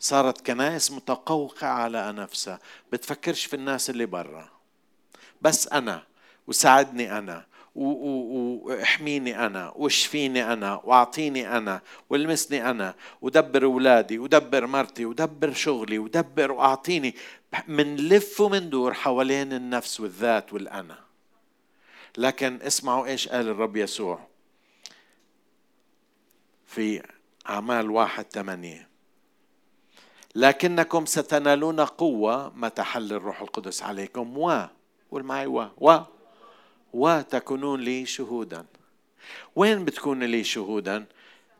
[0.00, 2.58] صارت كنائس متقوقعه على نفسها.
[2.92, 4.48] بتفكرش في الناس اللي برا.
[5.42, 6.02] بس أنا
[6.46, 11.80] وساعدني أنا واحميني أنا واشفيني أنا واعطيني أنا
[12.10, 17.14] والمسني أنا ودبر أولادي ودبر مرتي ودبر شغلي ودبر وأعطيني
[17.68, 20.98] منلف ومندور حوالين النفس والذات والأنا.
[22.18, 24.20] لكن اسمعوا إيش قال الرب يسوع
[26.66, 27.02] في
[27.48, 28.88] أعمال واحد ثمانية.
[30.34, 34.38] لكنكم ستنالون قوة متى حل الروح القدس عليكم.
[34.38, 34.66] و
[35.10, 35.98] قول معي و و.
[36.92, 38.66] وتكونون لي شهودا.
[39.56, 41.04] وين بتكون لي شهودا؟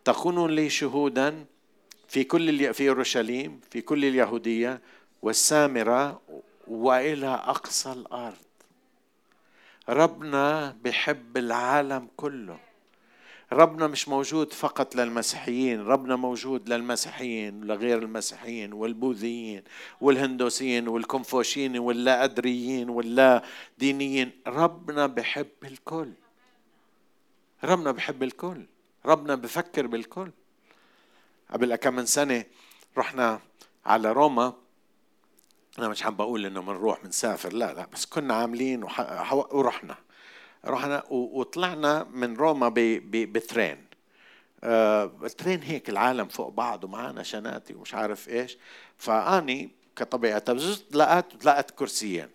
[0.04, 1.44] تكونون لي شهودا
[2.08, 4.80] في كل في أورشليم في كل اليهودية
[5.22, 6.20] والسامرة
[6.68, 8.36] وإلى أقصى الأرض.
[9.88, 12.58] ربنا بحب العالم كله.
[13.52, 19.62] ربنا مش موجود فقط للمسيحيين ربنا موجود للمسيحيين ولغير المسيحيين والبوذيين
[20.00, 23.42] والهندوسيين والكونفوشيين واللا أدريين واللا
[23.78, 24.30] دينيين.
[24.46, 26.12] ربنا بحب الكل.
[27.64, 28.66] ربنا بحب الكل.
[29.06, 30.30] ربنا بفكر بالكل.
[31.50, 32.44] قبل كم من سنة
[32.98, 33.40] رحنا
[33.86, 34.52] على روما.
[35.78, 38.84] أنا مش حابب أقول إنه بنروح بنسافر لا لا بس كنا عاملين
[39.32, 39.96] ورحنا.
[40.66, 43.86] رحنا وطلعنا من روما بترين.
[44.64, 48.58] آه الترين هيك العالم فوق بعض ومعانا شناتي ومش عارف إيش.
[48.98, 50.44] فأني كطبيعة
[50.90, 52.28] لقيت لقيت كرسيين.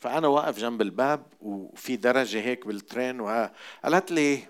[0.00, 4.42] فأنا واقف جنب الباب وفي درجة هيك بالترين وقالت لي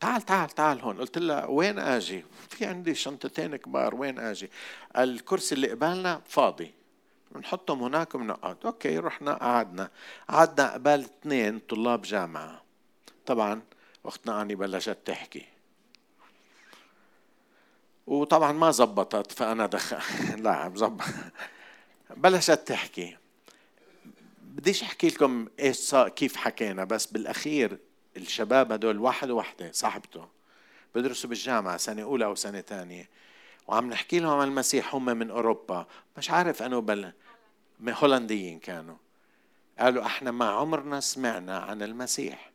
[0.00, 0.98] تعال تعال تعال هون.
[0.98, 4.50] قلت لها وين آجي؟ في عندي شنطتين كبار وين آجي؟
[4.96, 6.74] الكرسي اللي قبالنا فاضي.
[7.30, 8.56] بنحطهم هناك وبنقعد.
[8.64, 9.90] أوكي رحنا قعدنا.
[10.28, 12.62] قعدنا قبال اثنين طلاب جامعة.
[13.26, 13.62] طبعا
[14.04, 15.46] اختنا أني بلشت تحكي.
[18.06, 19.98] وطبعا ما زبطت فأنا دخل
[20.44, 21.04] لا بزبط
[22.16, 23.16] بلشت تحكي.
[24.42, 27.78] بديش أحكي لكم إيش صار كيف حكينا بس بالأخير
[28.16, 30.28] الشباب هدول واحد وحده صاحبته.
[30.94, 33.08] بدرسوا بالجامعة سنة أولى أو سنه ثانية.
[33.68, 35.86] وعم نحكي لهم عن المسيح هم من أوروبا.
[36.16, 37.12] مش عارف أنه بل
[37.88, 38.96] هولنديين كانوا.
[39.78, 42.50] قالوا إحنا ما عمرنا سمعنا عن المسيح.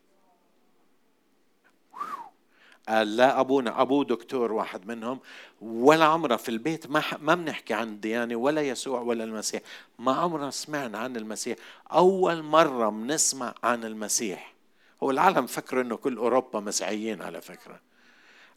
[2.88, 5.20] قال لا أبونا ابوه دكتور واحد منهم
[5.60, 9.62] ولا عمره في البيت ما ما بنحكي عن الديانه ولا يسوع ولا المسيح.
[9.98, 11.58] ما عمرنا سمعنا عن المسيح.
[11.92, 14.54] أول مرة بنسمع عن المسيح.
[15.02, 17.80] هو العالم فكر إنه كل أوروبا مسيحيين على فكرة.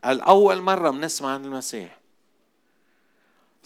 [0.04, 1.98] قال أول مرة بنسمع عن المسيح.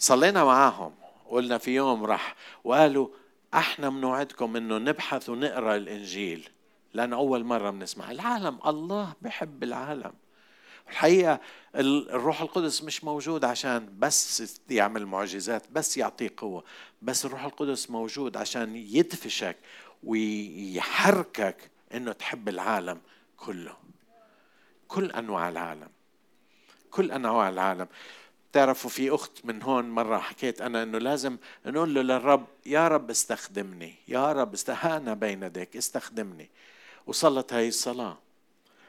[0.00, 0.94] صلينا معاهم
[1.30, 2.34] قلنا في يوم راح
[2.64, 3.08] وقالوا
[3.54, 6.48] أحنا بنوعدكم إنه نبحث ونقرأ الإنجيل
[6.94, 10.12] لأن أول مرة بنسمع العالم الله بحب العالم.
[10.90, 11.40] الحقيقة
[11.76, 16.64] الروح القدس مش موجود عشان بس يعمل معجزات بس يعطيه قوة
[17.02, 19.56] بس الروح القدس موجود عشان يدفشك
[20.04, 23.00] ويحركك إنه تحب العالم
[23.36, 23.76] كله.
[24.88, 25.88] كل أنواع العالم.
[26.90, 27.88] كل أنواع العالم.
[28.52, 31.36] تعرفوا في أخت من هون مرة حكيت أنا إنه لازم
[31.66, 36.50] نقول له للرب يا رب استخدمني يا رب استهانا بين يديك استخدمني.
[37.06, 38.18] وصلت هاي الصلاة.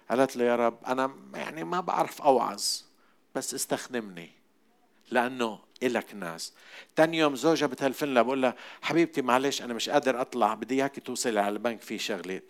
[0.10, 2.64] قالت له يا رب أنا يعني ما بعرف أوعظ
[3.36, 4.32] بس استخدمني
[5.12, 6.54] لأنه إلك ناس.
[6.96, 11.00] تاني يوم زوجها بتهلفن لها بقول لها حبيبتي معلش أنا مش قادر أطلع بدي إياك
[11.00, 12.42] توصلي على البنك في شغلة.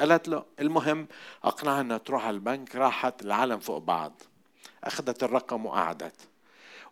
[0.00, 1.08] قالت له المهم
[1.44, 4.22] أقنعها أنها تروح على البنك راحت العالم فوق بعض
[4.84, 6.28] أخذت الرقم وقعدت.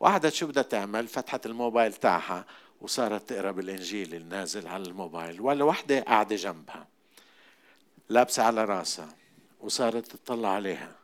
[0.01, 2.47] وقعدت شو بدها تعمل؟ فتحت الموبايل تاعها
[2.81, 6.89] وصارت تقرأ بالإنجيل النازل على الموبايل ولا وحده قاعدة جنبها
[8.09, 9.17] لابسة على راسها
[9.61, 10.97] وصارت تطلع عليها.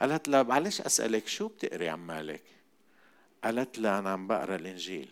[0.00, 2.42] قالت لها معلش أسألك شو بتقري عمالك؟
[3.44, 5.08] قالت لها أنا عم بقرأ الإنجيل.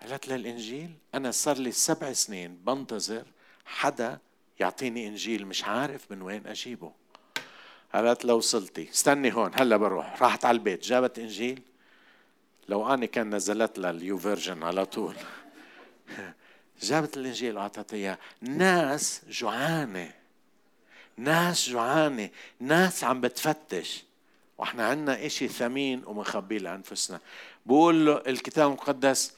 [0.00, 3.24] قالت لها الإنجيل؟ أنا صار لي سبع سنين بنتظر
[3.64, 4.18] حدا
[4.60, 6.92] يعطيني إنجيل مش عارف من وين أجيبه.
[7.94, 10.22] قالت لو وصلتي استني هون هلا بروح.
[10.22, 10.82] راحت على البيت.
[10.82, 11.62] جابت إنجيل.
[12.68, 15.14] لو أني كان نزلت لها ال YouVersion على طول.
[16.82, 20.12] جابت الإنجيل واعطت اياه ناس جوعانة.
[21.16, 22.30] ناس جوعانة.
[22.60, 24.04] ناس عم بتفتش.
[24.58, 27.20] وإحنا عندنا إشي ثمين ومخبيه لأنفسنا.
[27.66, 29.32] بقول له الكتاب المقدس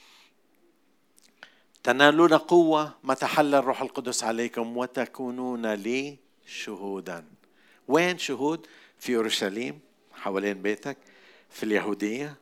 [1.82, 7.24] تنالون قوة متى حل الروح القدس عليكم وتكونون لي شهودا.
[7.90, 8.66] وين شهود؟
[8.98, 9.80] في أورشليم
[10.12, 10.96] حوالين بيتك
[11.50, 12.34] في اليهودية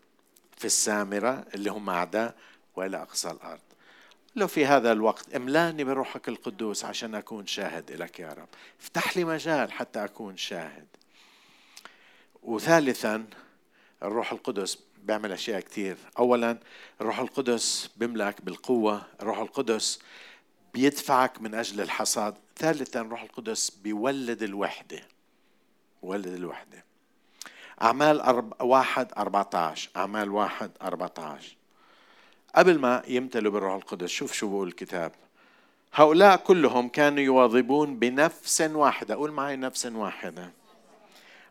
[0.56, 2.34] في السامرة اللي هم أعداء
[2.76, 3.60] وإلى أقصى الأرض.
[4.36, 8.48] لو في هذا الوقت املاني بروحك القدوس عشان أكون شاهد لك يا رب.
[8.80, 10.86] افتح لي مجال حتى أكون شاهد.
[12.42, 13.26] وثالثا
[14.02, 15.96] الروح القدس بيعمل أشياء كثير.
[16.18, 16.58] اولا
[17.00, 19.02] الروح القدس بيملك بالقوة.
[19.20, 19.98] الروح القدس
[20.74, 22.34] بيدفعك من أجل الحصاد.
[22.56, 25.17] ثالثا الروح القدس بيولد الوحدة.
[26.02, 26.84] ولد الوحدة.
[27.82, 28.62] أعمال أرب...
[28.62, 31.56] واحد أربعة عشر أعمال واحد أربعة عشر
[32.54, 35.12] قبل ما يمتلوا بالروح القدس شوف شو بقول الكتاب.
[35.94, 39.14] هؤلاء كلهم كانوا يواظبون بنفس واحدة.
[39.14, 40.50] قول معي نفس واحدة.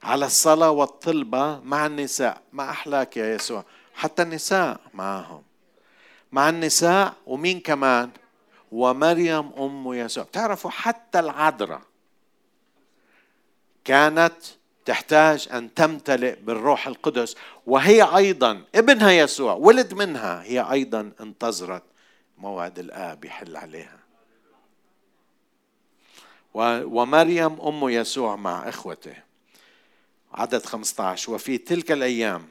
[0.04, 2.42] على الصلاة والطلبة مع النساء.
[2.54, 3.64] ما أحلاك يا يسوع؟
[3.96, 5.44] حتى النساء معهم.
[6.32, 8.10] مع النساء ومين كمان؟
[8.72, 10.24] ومريم أم يسوع.
[10.24, 11.82] تعرفوا حتى العذراء
[13.88, 14.36] كانت
[14.86, 21.84] تحتاج أن تمتلئ بالروح القدس وهي أيضا ابنها يسوع ولد منها هي أيضا انتظرت
[22.38, 24.00] موعد الآب يحل عليها.
[26.54, 29.16] ومريم أم يسوع مع إخوته.
[30.34, 32.48] عدد 15 وفي تلك الأيام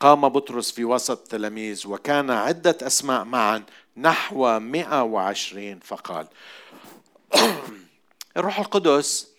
[0.00, 3.62] قام بطرس في وسط التلاميذ وكان عدة أسماء معا
[3.96, 6.26] نحو 120 فقال
[8.36, 9.37] الروح القدس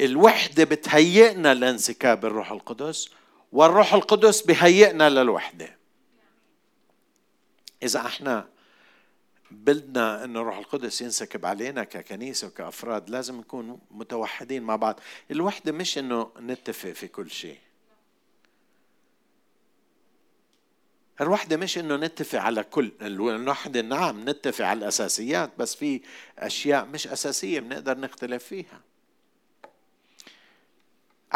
[0.00, 3.08] الوحدة بتهيئنا لانسكاب الروح القدس
[3.52, 5.76] والروح القدس بهيئنا للوحدة.
[7.82, 8.48] إذا إحنا
[9.50, 15.00] بدنا أن الروح القدس ينسكب علينا ككنيسة وكأفراد لازم نكون متوحدين مع بعض.
[15.30, 17.58] الوحدة مش أنه نتفق في كل شيء.
[21.20, 26.00] الوحدة مش إنه نتفق على كل الوحدة نعم نتفق على الأساسيات بس في
[26.38, 28.80] أشياء مش أساسية بنقدر نختلف فيها.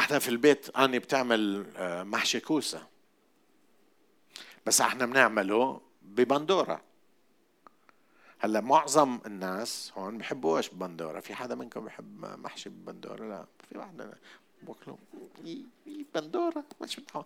[0.01, 2.87] إحنا في البيت أني بتعمل آه، محشي كوسة.
[4.67, 6.81] بس إحنا بنعمله ببندورة.
[8.39, 14.15] هلأ معظم الناس هون بحبوش بندورة في حدا منكم بحب محشي ببندورة؟ لا في واحد
[14.63, 14.97] بوكلوا.
[16.15, 17.25] بندورة مش بتحب.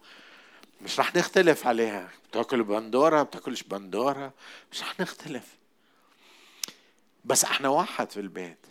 [0.82, 2.08] مش رح نختلف عليها.
[2.30, 4.32] بتاكل بندورة بتاكلش بندورة
[4.72, 5.56] مش رح نختلف.
[7.24, 8.66] بس إحنا واحد في البيت.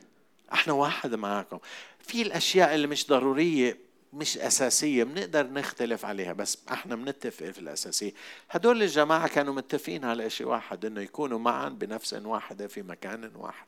[0.53, 1.59] إحنا واحد معاكم.
[1.99, 3.82] في الأشياء اللي مش ضرورية
[4.13, 8.12] مش أساسية بنقدر نختلف عليها بس إحنا بنتفق في الأساسية.
[8.49, 13.67] هدول الجماعة كانوا متفقين على شيء واحد إنه يكونوا معا بنفس واحدة في مكان واحد.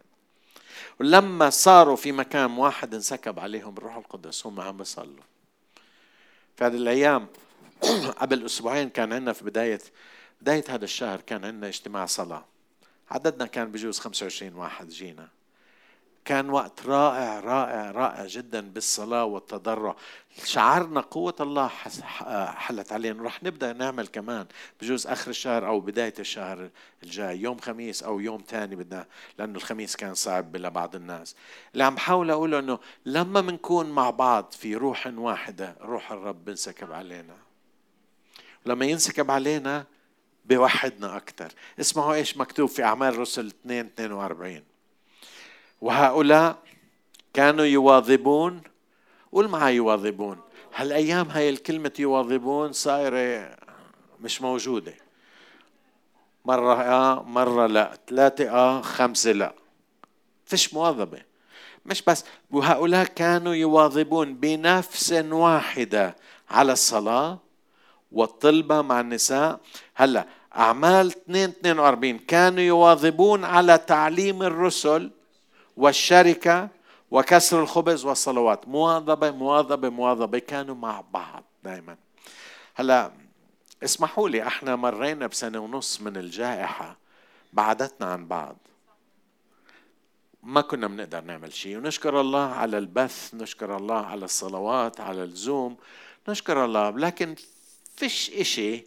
[0.99, 5.23] ولما صاروا في مكان واحد انسكب عليهم الروح القدس هم عم بيصلوا
[6.57, 7.27] في هذه الأيام
[8.21, 9.79] قبل أسبوعين كان عندنا في بداية
[10.41, 12.45] بداية هذا الشهر كان عندنا اجتماع صلاة.
[13.11, 15.27] عددنا كان بجوز 25 واحد جينا.
[16.25, 19.95] كان وقت رائع رائع رائع جدا بالصلاة والتضرع.
[20.45, 21.67] شعرنا قوة الله
[22.47, 23.23] حلت علينا.
[23.23, 24.45] رح نبدأ نعمل كمان
[24.81, 26.69] بجوز آخر الشهر أو بداية الشهر
[27.03, 29.05] الجاي يوم خميس أو يوم تاني بدنا
[29.39, 31.35] لأنه الخميس كان صعب لبعض الناس.
[31.73, 36.91] اللي عم بحاول أقوله أنه لما بنكون مع بعض في روح واحدة روح الرب بنسكب
[36.91, 37.37] علينا.
[38.65, 39.85] لما ينسكب علينا
[40.45, 44.63] بوحدنا أكثر اسمعوا إيش مكتوب في أعمال الرسل 2 42
[45.81, 46.57] وهؤلاء
[47.33, 48.61] كانوا يواظبون
[49.31, 50.37] قول معي يواظبون.
[50.75, 53.55] هالأيام هاي الكلمة يواظبون صايرة
[54.21, 54.93] مش موجودة.
[56.45, 57.97] مرة آه مرة لا.
[58.07, 59.53] ثلاثة آه خمسة لا.
[60.45, 61.21] فيش مواظبة.
[61.85, 62.25] مش بس.
[62.51, 66.15] وهؤلاء كانوا يواظبون بنفس واحدة
[66.49, 67.39] على الصلاة
[68.11, 69.59] والطلبة مع النساء.
[69.95, 75.11] هلأ أعمال 2 42 كانوا يواظبون على تعليم الرسل
[75.77, 76.69] والشركة
[77.11, 78.67] وكسر الخبز والصلوات.
[78.67, 80.39] مواظبة مواظبة مواظبة.
[80.39, 81.97] كانوا مع بعض دائما
[82.75, 83.11] هلا
[83.83, 86.97] اسمحوا لي إحنا مرينا بسنة ونص من الجائحة.
[87.53, 88.57] بعدتنا عن بعض.
[90.43, 91.77] ما كنا بنقدر نعمل شيء.
[91.77, 95.77] ونشكر الله على البث نشكر الله على الصلوات على الزوم.
[96.29, 96.89] نشكر الله.
[96.89, 97.35] لكن
[97.95, 98.85] فيش إشي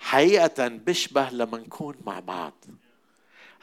[0.00, 2.52] حقيقة بيشبه لما نكون مع بعض.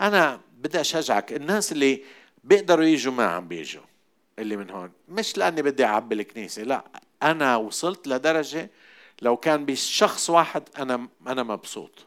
[0.01, 1.33] أنا بدي أشجعك.
[1.33, 2.03] الناس اللي
[2.43, 3.83] بيقدروا يجوا ما عم بيجوا
[4.39, 4.91] اللي من هون.
[5.09, 6.83] مش لأني بدي أعبي الكنيسة لا
[7.23, 8.69] أنا وصلت لدرجة
[9.21, 12.05] لو كان بشخص واحد أنا أنا مبسوط.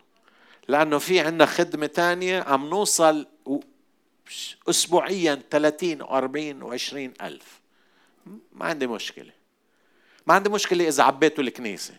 [0.68, 3.26] لأنه في عندنا خدمة تانية عم نوصل
[4.68, 7.60] أسبوعيا 30 و40 و20 ألف.
[8.52, 9.32] ما عندي مشكلة.
[10.26, 11.94] ما عندي مشكلة إذا عبيتوا الكنيسة.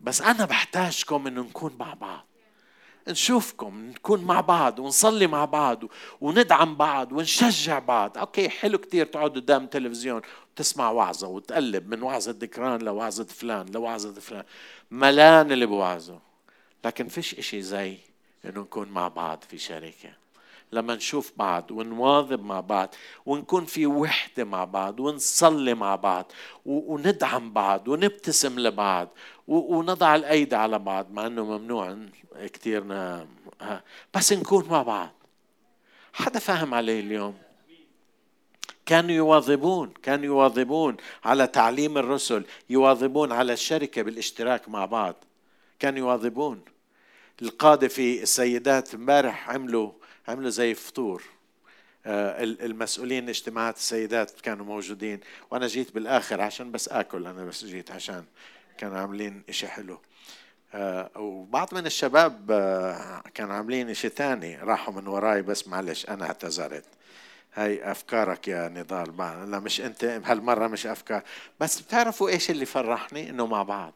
[0.00, 2.26] بس أنا بحتاجكم إنه نكون مع بعض.
[3.10, 5.84] نشوفكم نكون مع بعض ونصلي مع بعض
[6.20, 8.18] وندعم بعض ونشجع بعض.
[8.18, 14.20] أوكي حلو كتير تقعد قدام التلفزيون وتسمع وعظة وتقلب من وعظة ذكران لوعظة فلان لوعظة
[14.20, 14.44] فلان.
[14.90, 16.18] ملان اللي بوعظه.
[16.84, 17.96] لكن فيش إشي زي
[18.44, 20.10] إنه نكون مع بعض في شركة.
[20.72, 22.94] لما نشوف بعض ونواظب مع بعض
[23.26, 26.32] ونكون في وحدة مع بعض ونصلي مع بعض
[26.66, 29.08] وندعم بعض ونبتسم لبعض
[29.48, 31.98] ونضع الأيدي على بعض مع أنه ممنوع
[32.52, 32.84] كثير
[34.14, 35.10] بس نكون مع بعض.
[36.12, 37.34] حدا فاهم عليه اليوم؟
[38.86, 45.24] كانوا يواظبون كانوا يواظبون على تعليم الرسل يواظبون على الشركة بالاشتراك مع بعض.
[45.78, 46.60] كانوا يواظبون.
[47.42, 49.92] القادة في السيدات امبارح عملوا
[50.28, 51.22] عملوا زي فطور.
[52.06, 55.20] آه، المسؤولين اجتماعات السيدات كانوا موجودين
[55.50, 58.24] وأنا جيت بالآخر عشان بس آكل أنا بس جيت عشان
[58.78, 60.00] كانوا عاملين إشي حلو.
[60.74, 66.26] آه، وبعض من الشباب آه، كانوا عاملين إشي تاني راحوا من وراي بس معلش أنا
[66.26, 66.84] اعتذرت.
[67.54, 69.16] هاي أفكارك يا نضال
[69.50, 71.22] لا مش أنت هالمره مش أفكار.
[71.60, 73.94] بس بتعرفوا إيش اللي فرحني؟ إنه مع بعض.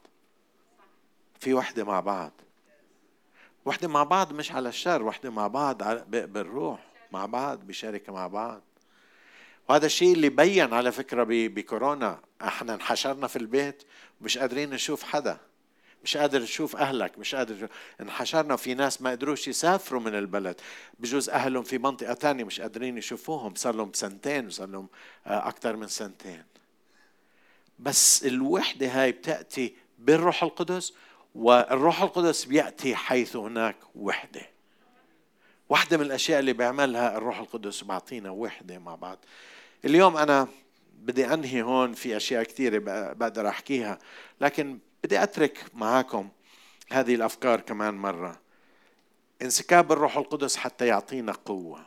[1.39, 2.31] في وحدة مع بعض.
[3.65, 6.79] وحده مع بعض مش على الشر وحده مع بعض بالروح
[7.11, 8.61] مع بعض بشركة مع بعض.
[9.69, 12.19] وهذا الشيء اللي بين على فكرة بكورونا.
[12.41, 13.83] إحنا انحشرنا في البيت
[14.21, 15.37] ومش قادرين نشوف حدا.
[16.03, 17.69] مش قادر تشوف أهلك مش قادر
[18.01, 18.55] انحشرنا.
[18.55, 20.61] في ناس ما قدروش يسافروا من البلد.
[20.99, 23.55] بجوز أهلهم في منطقة ثانية مش قادرين يشوفوهم.
[23.55, 24.87] صار لهم سنتين صار لهم
[25.27, 26.43] آه، أكثر من سنتين.
[27.79, 30.93] بس الوحدة هاي بتأتي بالروح القدس
[31.35, 34.49] والروح القدس بيأتي حيث هناك وحدة.
[35.69, 39.17] واحدة من الأشياء اللي بيعملها الروح القدس بعطينا وحدة مع بعض.
[39.85, 40.47] اليوم أنا
[40.93, 42.77] بدي أنهي هون في أشياء كثيرة
[43.13, 43.99] بقدر أحكيها
[44.41, 46.29] لكن بدي أترك معاكم
[46.91, 48.39] هذه الأفكار كمان مرة.
[49.41, 51.85] انسكاب الروح القدس حتى يعطينا قوة.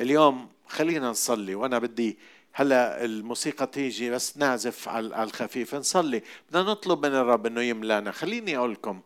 [0.00, 2.18] اليوم خلينا نصلي وأنا بدي
[2.54, 5.74] هلا الموسيقى تيجي بس نعزف على الخفيف.
[5.74, 6.22] نصلي.
[6.50, 8.12] بدنا نطلب من الرب إنه يملانا.
[8.12, 9.00] خليني أقول لكم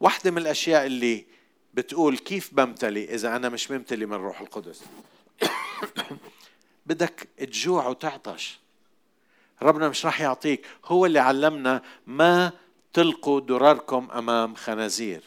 [0.00, 1.26] واحدة من الأشياء اللي
[1.74, 4.82] بتقول كيف بمتلي إذا أنا مش ممتلي من الروح القدس.
[6.86, 8.58] بدك تجوع وتعطش.
[9.62, 10.66] ربنا مش راح يعطيك.
[10.84, 12.52] هو اللي علمنا ما
[12.92, 15.22] تلقوا دراركم أمام خنازير.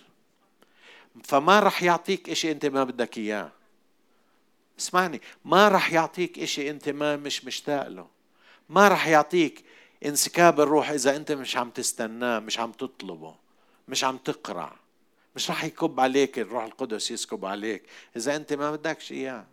[1.23, 3.56] فما راح يعطيك إشي أنت ما بدك إياه.
[4.79, 8.07] اسمعني ما راح يعطيك إشي أنت ما مش مشتاق له.
[8.69, 9.63] ما راح يعطيك
[10.05, 13.35] انسكاب الروح إذا أنت مش عم تستناه مش عم تطلبه
[13.87, 14.73] مش عم تقرع
[15.35, 17.83] مش راح يكب عليك الروح القدس يسكب عليك
[18.15, 19.45] إذا أنت ما بدكش إياه.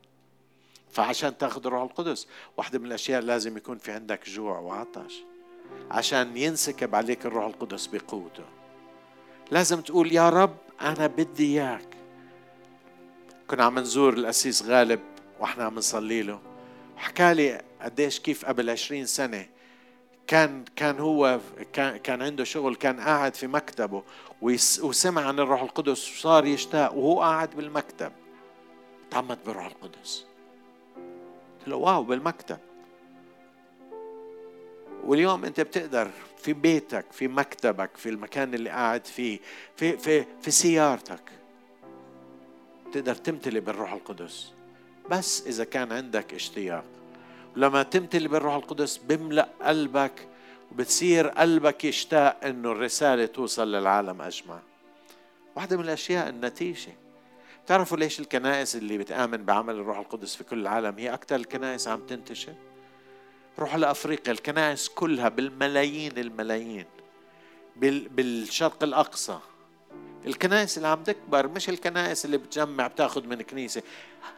[0.93, 5.23] فعشان تاخذ الروح القدس واحدة من الأشياء لازم يكون في عندك جوع وعطش.
[5.91, 8.45] عشان ينسكب عليك الروح القدس بقوته.
[9.51, 11.89] لازم تقول يا رب أنا بدي إياك.
[13.49, 15.01] كنا عم نزور الأسيس غالب
[15.45, 16.41] وإحنا عم نصلي له.
[16.97, 19.47] حكى لي قديش كيف قبل عشرين سنة
[20.27, 21.41] كان كان هو
[21.73, 24.03] كان كان عنده شغل كان قاعد في مكتبه
[24.43, 28.13] وسمع عن الروح القدس وصار يشتاق وهو قاعد بالمكتب.
[29.11, 30.27] تعمد بالروح القدس.
[31.59, 32.59] قلت له واو بالمكتب.
[35.05, 39.39] واليوم انت بتقدر في بيتك في مكتبك في المكان اللي قاعد فيه
[39.77, 41.33] في في في سيارتك.
[42.93, 44.54] تقدر تمتلي بالروح القدس.
[45.11, 46.85] بس إذا كان عندك اشتياق.
[47.57, 50.29] لما تمتلي بالروح القدس بملأ قلبك
[50.73, 54.59] وبتصير قلبك يشتاق إنه الرسالة توصل للعالم أجمع.
[55.57, 56.93] واحدة من الأشياء النتيجة.
[57.67, 62.01] تعرفوا ليش الكنائس اللي بتآمن بعمل الروح القدس في كل العالم هي أكثر الكنائس عم
[62.01, 62.55] تنتشر؟
[63.59, 66.87] روحوا لأفريقيا الكنائس كلها بالملايين الملايين
[67.77, 69.39] بالشرق الأقصى.
[70.27, 73.83] الكنائس اللي عم تكبر مش الكنائس اللي بتجمع بتاخذ من كنيسة.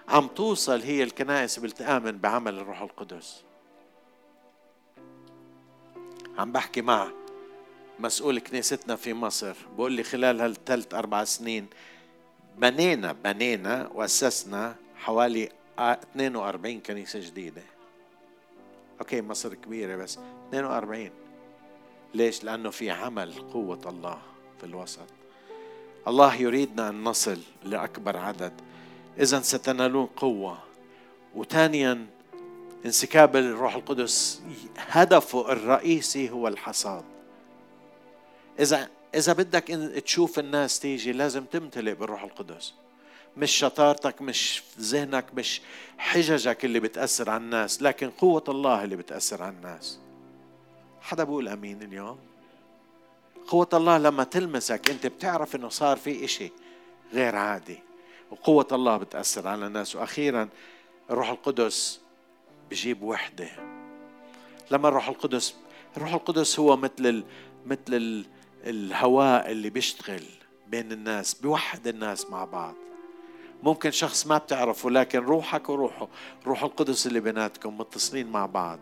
[0.08, 3.42] عم توصل هي الكنائس بتآمن بعمل الروح القدس.
[6.38, 7.08] عم بحكي مع
[7.98, 9.56] مسؤول كنيستنا في مصر.
[9.76, 11.66] بقول لي خلال هالثلاث أربع سنين
[12.58, 17.62] بنينا بنينا وأسسنا حوالي 42 كنيسة جديدة.
[19.00, 20.18] OK مصر كبيرة بس
[20.48, 21.10] 42
[22.14, 24.18] ليش؟ لأنه في عمل قوة الله
[24.60, 25.15] في الوسط.
[26.08, 28.52] الله يريدنا أن نصل لأكبر عدد.
[29.18, 30.58] إذا ستنالون قوة.
[31.34, 32.06] وثانيا
[32.84, 34.42] انسكاب الروح القدس
[34.76, 37.04] هدفه الرئيسي هو الحصاد.
[38.60, 39.64] إذا إذا بدك
[40.04, 42.74] تشوف الناس تيجي لازم تمتلئ بالروح القدس.
[43.36, 45.60] مش شطارتك مش ذهنك مش
[45.98, 49.98] حججك اللي بتأثر على الناس لكن قوة الله اللي بتأثر على الناس.
[51.00, 52.18] حدا بقول أمين اليوم؟
[53.48, 56.52] قوة الله لما تلمسك أنت بتعرف أنه صار في إشي
[57.12, 57.78] غير عادي.
[58.30, 59.96] وقوة الله بتأثر على الناس.
[59.96, 60.48] وأخيرا
[61.10, 62.00] الروح القدس
[62.70, 63.48] بجيب وحدة.
[64.70, 65.54] لما الروح القدس
[65.96, 67.24] الروح القدس هو مثل ال...
[67.66, 68.26] مثل ال...
[68.64, 70.24] الهواء اللي بيشتغل
[70.68, 72.74] بين الناس بيوحد الناس مع بعض.
[73.62, 76.08] ممكن شخص ما بتعرفه لكن روحك وروحه
[76.46, 78.78] روح القدس اللي بيناتكم متصلين مع بعض.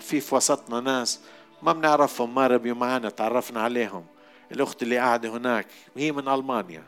[0.00, 1.20] في في وسطنا ناس
[1.62, 4.06] ما بنعرفهم ما ربيوا معنا تعرفنا عليهم.
[4.52, 6.84] الأخت اللي قاعدة هناك هي من ألمانيا.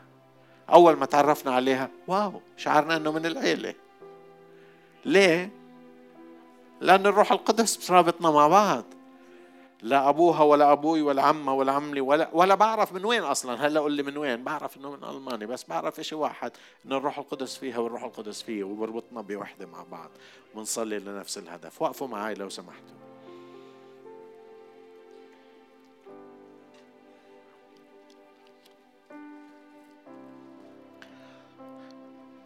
[0.69, 3.73] أول ما تعرفنا عليها واو شعرنا أنه من العيلة.
[5.05, 5.51] ليه؟
[6.81, 8.85] لأن الروح القدس رابطنا مع بعض.
[9.81, 13.67] لا أبوها ولا أبوي ولا عمها ولا عملي ولا ولا بعرف من وين أصلا.
[13.67, 16.51] هلأ قول لي من وين؟ بعرف إنه من ألمانيا بس بعرف شيء واحد
[16.85, 20.09] إنه الروح القدس فيها والروح القدس فيه وبربطنا بوحدة مع بعض.
[20.55, 21.81] بنصلي لنفس الهدف.
[21.81, 23.10] وقفوا معي لو سمحتوا.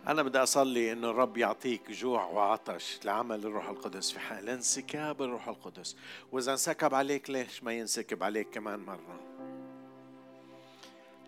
[0.08, 5.47] أنا بدي أصلي إنه الرب يعطيك جوع وعطش لعمل الروح القدس في حال انسكاب الروح
[5.47, 5.95] القدس.
[6.32, 9.20] وإذا انسكب عليك ليش ما ينسكب عليك كمان مرة؟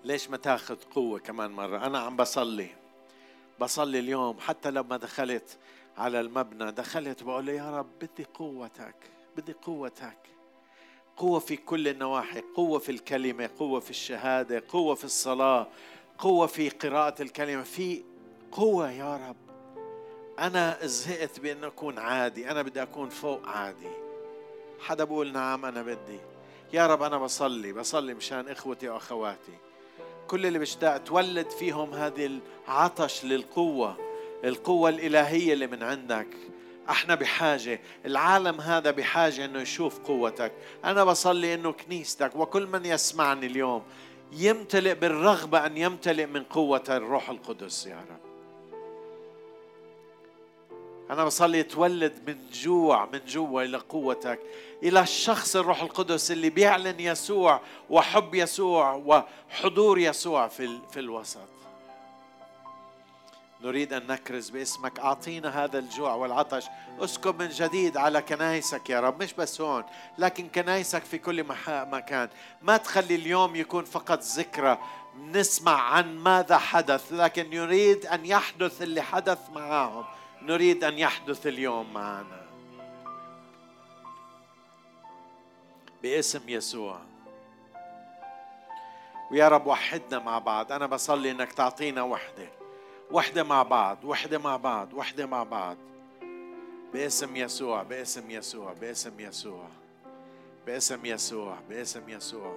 [0.05, 2.69] ليش ما تاخذ قوة كمان مرة؟ أنا عم بصلي.
[3.59, 5.57] بصلي اليوم حتى لما دخلت
[5.97, 8.95] على المبنى دخلت بقول يا رب بدي قوتك
[9.37, 10.17] بدي قوتك.
[11.17, 15.67] قوة في كل النواحي قوة في الكلمة قوة في الشهادة قوة في الصلاة
[16.17, 18.03] قوة في قراءة الكلمة في
[18.51, 19.35] قوة يا رب.
[20.39, 23.89] أنا زهقت بأن أكون عادي أنا بدي أكون فوق عادي.
[24.79, 26.19] حدا بقول نعم أنا بدي.
[26.73, 29.57] يا رب أنا بصلي بصلي مشان إخوتي وأخواتي.
[30.27, 33.97] كل اللي بشتاق تولد فيهم هذه العطش للقوة
[34.43, 36.27] القوة الإلهية اللي من عندك.
[36.89, 40.51] إحنا بحاجة العالم هذا بحاجة إنه يشوف قوتك.
[40.85, 43.83] أنا بصلي إنه كنيستك وكل من يسمعني اليوم
[44.31, 48.26] يمتلئ بالرغبة أن يمتلئ من قوة الروح القدس يا رب.
[51.09, 54.39] أنا بصلي يتولد من جوع من جوا إلى قوتك
[54.83, 61.47] إلى الشخص الروح القدس اللي بيعلن يسوع وحب يسوع وحضور يسوع في, في الوسط.
[63.61, 64.99] نريد أن نكرز باسمك.
[64.99, 66.65] أعطينا هذا الجوع والعطش.
[66.99, 69.23] اسكب من جديد على كنايسك يا رب.
[69.23, 69.83] مش بس هون
[70.17, 72.29] لكن كنايسك في كل مكان.
[72.61, 74.77] ما تخلي اليوم يكون فقط ذكرى.
[75.17, 80.05] نسمع عن ماذا حدث لكن نريد أن يحدث اللي حدث معهم
[80.41, 82.47] نريد أن يحدث اليوم معنا.
[86.03, 86.99] باسم يسوع.
[89.31, 90.71] ويا رب وحدنا مع بعض.
[90.71, 92.49] أنا بصلي إنك تعطينا وحدة.
[93.11, 94.03] وحدة مع بعض.
[94.03, 94.93] وحدة مع بعض.
[94.93, 95.77] وحدة مع بعض.
[96.93, 97.83] باسم يسوع.
[97.83, 98.73] باسم يسوع.
[98.73, 99.67] باسم يسوع.
[100.65, 101.57] باسم يسوع.
[101.69, 102.55] باسم يسوع.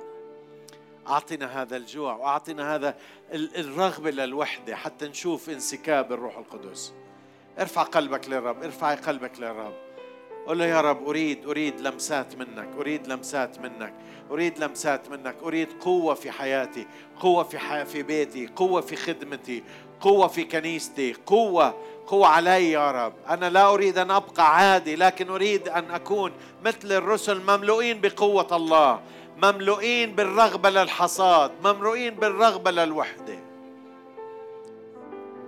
[1.09, 2.15] أعطنا هذا الجوع.
[2.15, 2.99] وأعطنا هذا
[3.33, 6.93] الرغبة للوحدة حتى نشوف انسكاب الروح القدس.
[7.59, 9.75] ارفع قلبك للرب ارفع قلبك للرب.
[10.47, 13.95] قل له يا رب أريد أريد لمسات منك أريد لمسات منك
[14.31, 16.87] أريد لمسات منك أريد قوة في حياتي
[17.21, 17.85] قوة في حي...
[17.85, 19.63] في بيتي قوة في خدمتي
[20.01, 21.75] قوة في كنيستي قوة
[22.07, 23.13] قوة علي يا رب.
[23.29, 26.33] أنا لا أريد أن أبقى عادي لكن أريد أن أكون
[26.65, 29.01] مثل الرسل مملوئين بقوة الله
[29.43, 33.50] مملوئين بالرغبة للحصاد مملوئين بالرغبة للوحدة.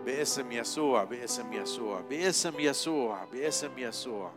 [0.07, 4.31] باسم يسوع باسم يسوع باسم يسوع باسم يسوع.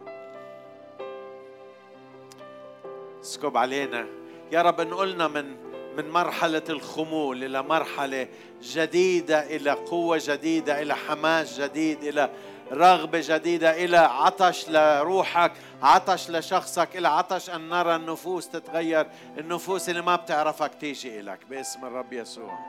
[3.21, 4.05] اسكب علينا.
[4.51, 5.65] يا رب انقلنا من
[5.97, 8.27] من مرحلة الخمول إلى مرحلة
[8.61, 12.29] جديدة إلى قوة جديدة إلى حماس جديد إلى
[12.71, 15.51] رغبة جديدة إلى عطش لروحك
[15.81, 19.07] عطش لشخصك إلى عطش أن نرى النفوس تتغير
[19.37, 22.59] النفوس اللي ما بتعرفك تيجي إلك باسم الرب يسوع.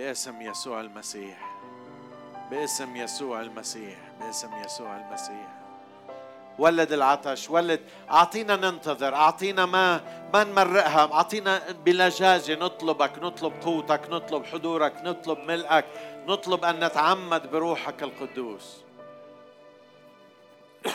[0.00, 1.38] باسم يسوع المسيح.
[2.50, 3.98] باسم يسوع المسيح.
[4.20, 5.48] باسم يسوع المسيح.
[6.58, 7.80] ولد العطش ولد
[8.10, 10.00] أعطينا ننتظر أعطينا ما
[10.34, 15.84] ما نمرقها أعطينا بلجاجه نطلبك نطلب قوتك نطلب حضورك نطلب ملئك
[16.26, 18.82] نطلب أن نتعمد بروحك القدوس.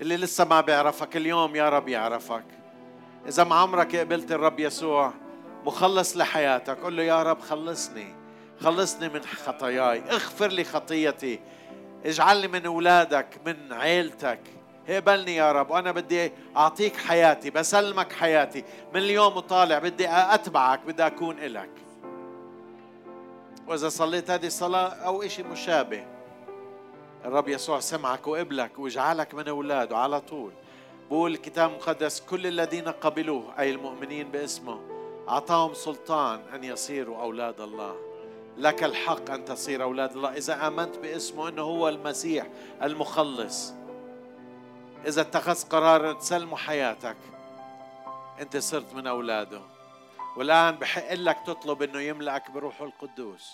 [0.00, 2.44] اللي لسه ما بيعرفك اليوم يا رب يعرفك.
[3.28, 5.12] إذا ما عمرك قبلت الرب يسوع
[5.64, 8.14] مخلص لحياتك قل له يا رب خلصني
[8.60, 11.40] خلصني من خطاياي اغفر لي خطيتي
[12.04, 14.40] اجعلني من أولادك من عيلتك.
[14.88, 18.64] اقبلني يا رب وأنا بدي أعطيك حياتي بسلمك حياتي.
[18.94, 21.70] من اليوم وطالع بدي أتبعك بدي أكون إلك.
[23.66, 26.06] وإذا صليت هذه الصلاة أو شيء مشابه
[27.24, 30.52] الرب يسوع سمعك وقبلك واجعلك من أولاده على طول.
[31.10, 34.80] بقول الكتاب المقدس كل الذين قبلوه أي المؤمنين باسمه
[35.30, 37.96] أعطاهم سلطان أن يصيروا أولاد الله.
[38.56, 40.36] لك الحق أن تصير أولاد الله.
[40.36, 42.46] إذا آمنت باسمه أنه هو المسيح
[42.82, 43.72] المخلص.
[45.06, 47.16] إذا اتخذت قرار تسلمه حياتك
[48.40, 49.60] أنت صرت من أولاده.
[50.36, 53.52] والآن بحق لك تطلب أنه يملأك بروحه القدوس.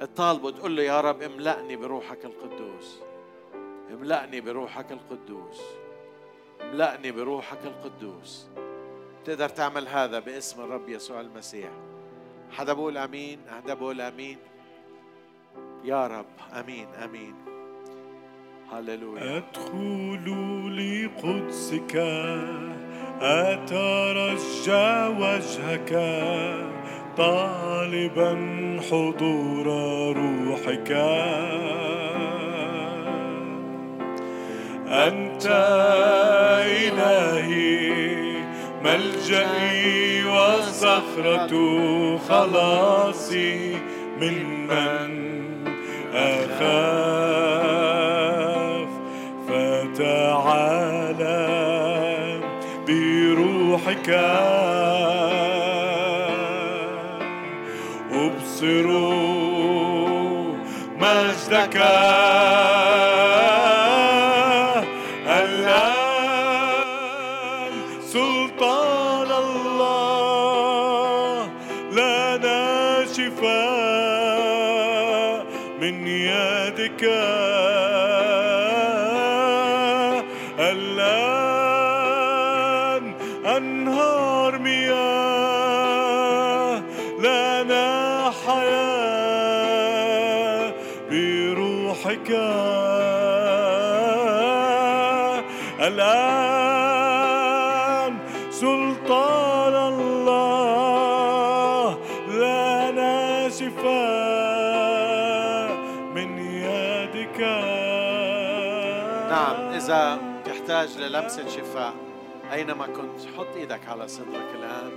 [0.00, 2.98] اطالبه تقول له يا رب املأني بروحك القدوس.
[3.90, 5.60] املأني بروحك القدوس.
[6.62, 8.46] املأني بروحك القدوس.
[9.24, 11.68] تقدر تعمل هذا باسم الرب يسوع المسيح.
[12.52, 14.38] حدا بقول آمين؟ حدا بقول آمين؟
[15.84, 17.34] يا رب آمين آمين.
[18.72, 19.36] هللويا.
[19.36, 20.26] أدخل
[20.76, 21.96] لقدسك
[23.20, 25.92] أترجى وجهك
[27.16, 28.32] طالبا
[28.90, 29.66] حضور
[30.16, 30.92] روحك.
[34.88, 35.46] أنت
[36.66, 37.84] إلهي
[39.24, 41.54] ملجئي وصخرة
[42.28, 43.76] خلاصي
[44.20, 45.24] من من
[46.14, 47.28] أخاف.
[49.48, 51.40] فتعالى
[52.88, 54.08] بروحك.
[58.12, 59.24] أبصروا
[60.98, 61.76] مجدك.
[111.24, 111.94] للمسة شفاء.
[112.52, 114.90] أينما كنت حط إيدك على صدرك الآن.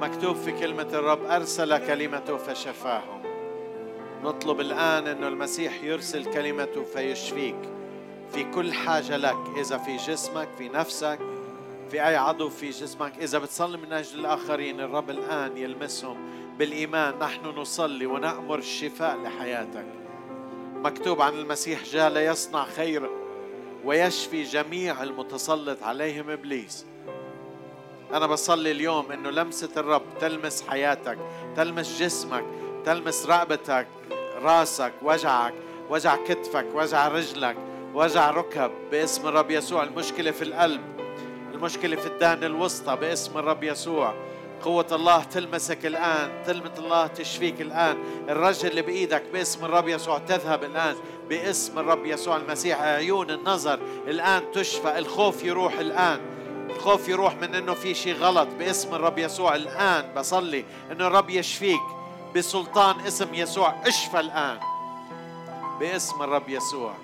[0.00, 3.22] مكتوب في كلمة الرب أرسل كلمته فشفاهم.
[4.24, 7.56] نطلب الآن أنه المسيح يرسل كلمته فيشفيك.
[8.32, 11.18] في كل حاجة لك إذا في جسمك في نفسك
[11.90, 13.12] في أي عضو في جسمك.
[13.18, 16.16] إذا بتصلي من أجل الآخرين الرب الآن يلمسهم
[16.58, 17.18] بالإيمان.
[17.18, 19.86] نحن نصلي ونأمر الشفاء لحياتك.
[20.74, 23.10] مكتوب عن المسيح جاء ليصنع خير
[23.84, 26.86] ويشفي جميع المتسلط عليهم إبليس.
[28.12, 31.18] أنا بصلي اليوم إنه لمسة الرب تلمس حياتك
[31.56, 32.44] تلمس جسمك
[32.84, 33.86] تلمس رقبتك
[34.42, 35.54] راسك وجعك
[35.90, 37.56] وجع كتفك وجع رجلك
[37.94, 39.82] وجع ركب باسم الرب يسوع.
[39.82, 40.80] المشكلة في القلب
[41.54, 44.14] المشكلة في الدهن الوسطى باسم الرب يسوع.
[44.64, 47.98] قوة الله تلمسك الآن كلمة الله تشفيك الآن.
[48.28, 50.96] الرجل اللي بإيدك باسم الرب يسوع تذهب الآن
[51.28, 52.80] باسم الرب يسوع المسيح.
[52.80, 56.20] عيون النظر الآن تشفى الخوف يروح الآن.
[56.70, 59.54] الخوف يروح من إنه في شيء غلط باسم الرب يسوع.
[59.54, 61.82] الآن بصلي إنه الرب يشفيك
[62.36, 63.74] بسلطان اسم يسوع.
[63.86, 64.58] اشفى الآن
[65.80, 66.94] باسم الرب يسوع.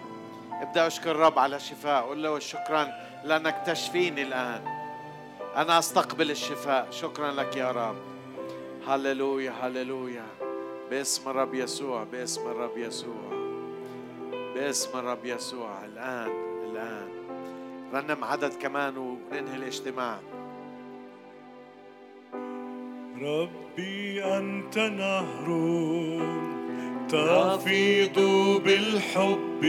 [0.63, 2.89] ابدأ اشكر الرب على شفاء قول له شكرا
[3.25, 4.74] لأنك تشفيني الآن.
[5.57, 6.89] أنا أستقبل الشفاء.
[6.91, 7.97] شكرا لك يا رب.
[8.87, 10.27] هللويا هللويا.
[10.91, 13.55] باسم الرب يسوع باسم الرب يسوع.
[14.55, 15.85] باسم الرب يسوع.
[15.85, 16.31] الآن
[16.71, 17.09] الآن.
[17.95, 20.19] رنم عدد كمان وننهي الاجتماع.
[23.21, 25.49] ربي أنت نهر
[27.09, 28.19] تفيض
[28.65, 29.63] بالحب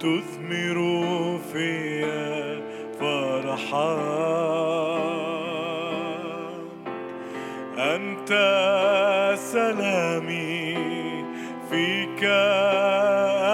[0.00, 0.78] تثمر
[1.52, 2.02] في
[3.52, 3.96] فرحا
[7.78, 8.28] أنت
[9.38, 10.76] سلامي
[11.70, 12.24] فيك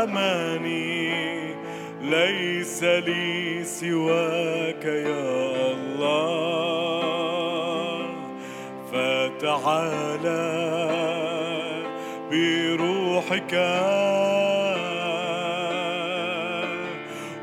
[0.02, 1.08] أماني
[2.02, 6.38] ليس لي سواك يا الله.
[8.92, 10.48] فتعالى
[12.30, 13.54] بروحك.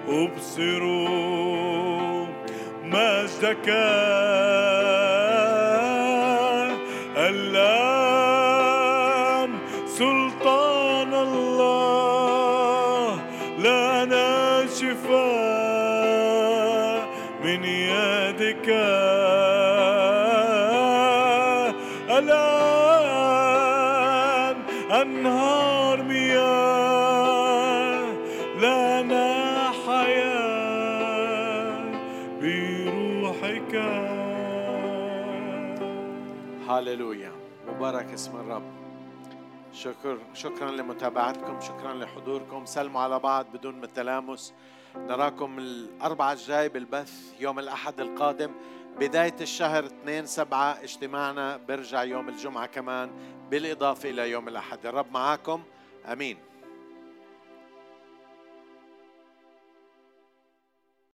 [0.09, 0.94] أبصر
[3.45, 3.69] مجدك
[39.85, 42.65] شكر شكرا لمتابعتكم شكرا لحضوركم.
[42.65, 44.53] سلموا على بعض بدون ما تلامس
[44.95, 48.51] نراكم الأربعة الجاي بالبث يوم الأحد القادم.
[48.99, 53.11] بداية الشهر 2 سبعة اجتماعنا برجع يوم الجمعة كمان
[53.49, 54.85] بالإضافة إلى يوم الأحد.
[54.85, 55.63] الرب معاكم.
[56.11, 56.37] أمين.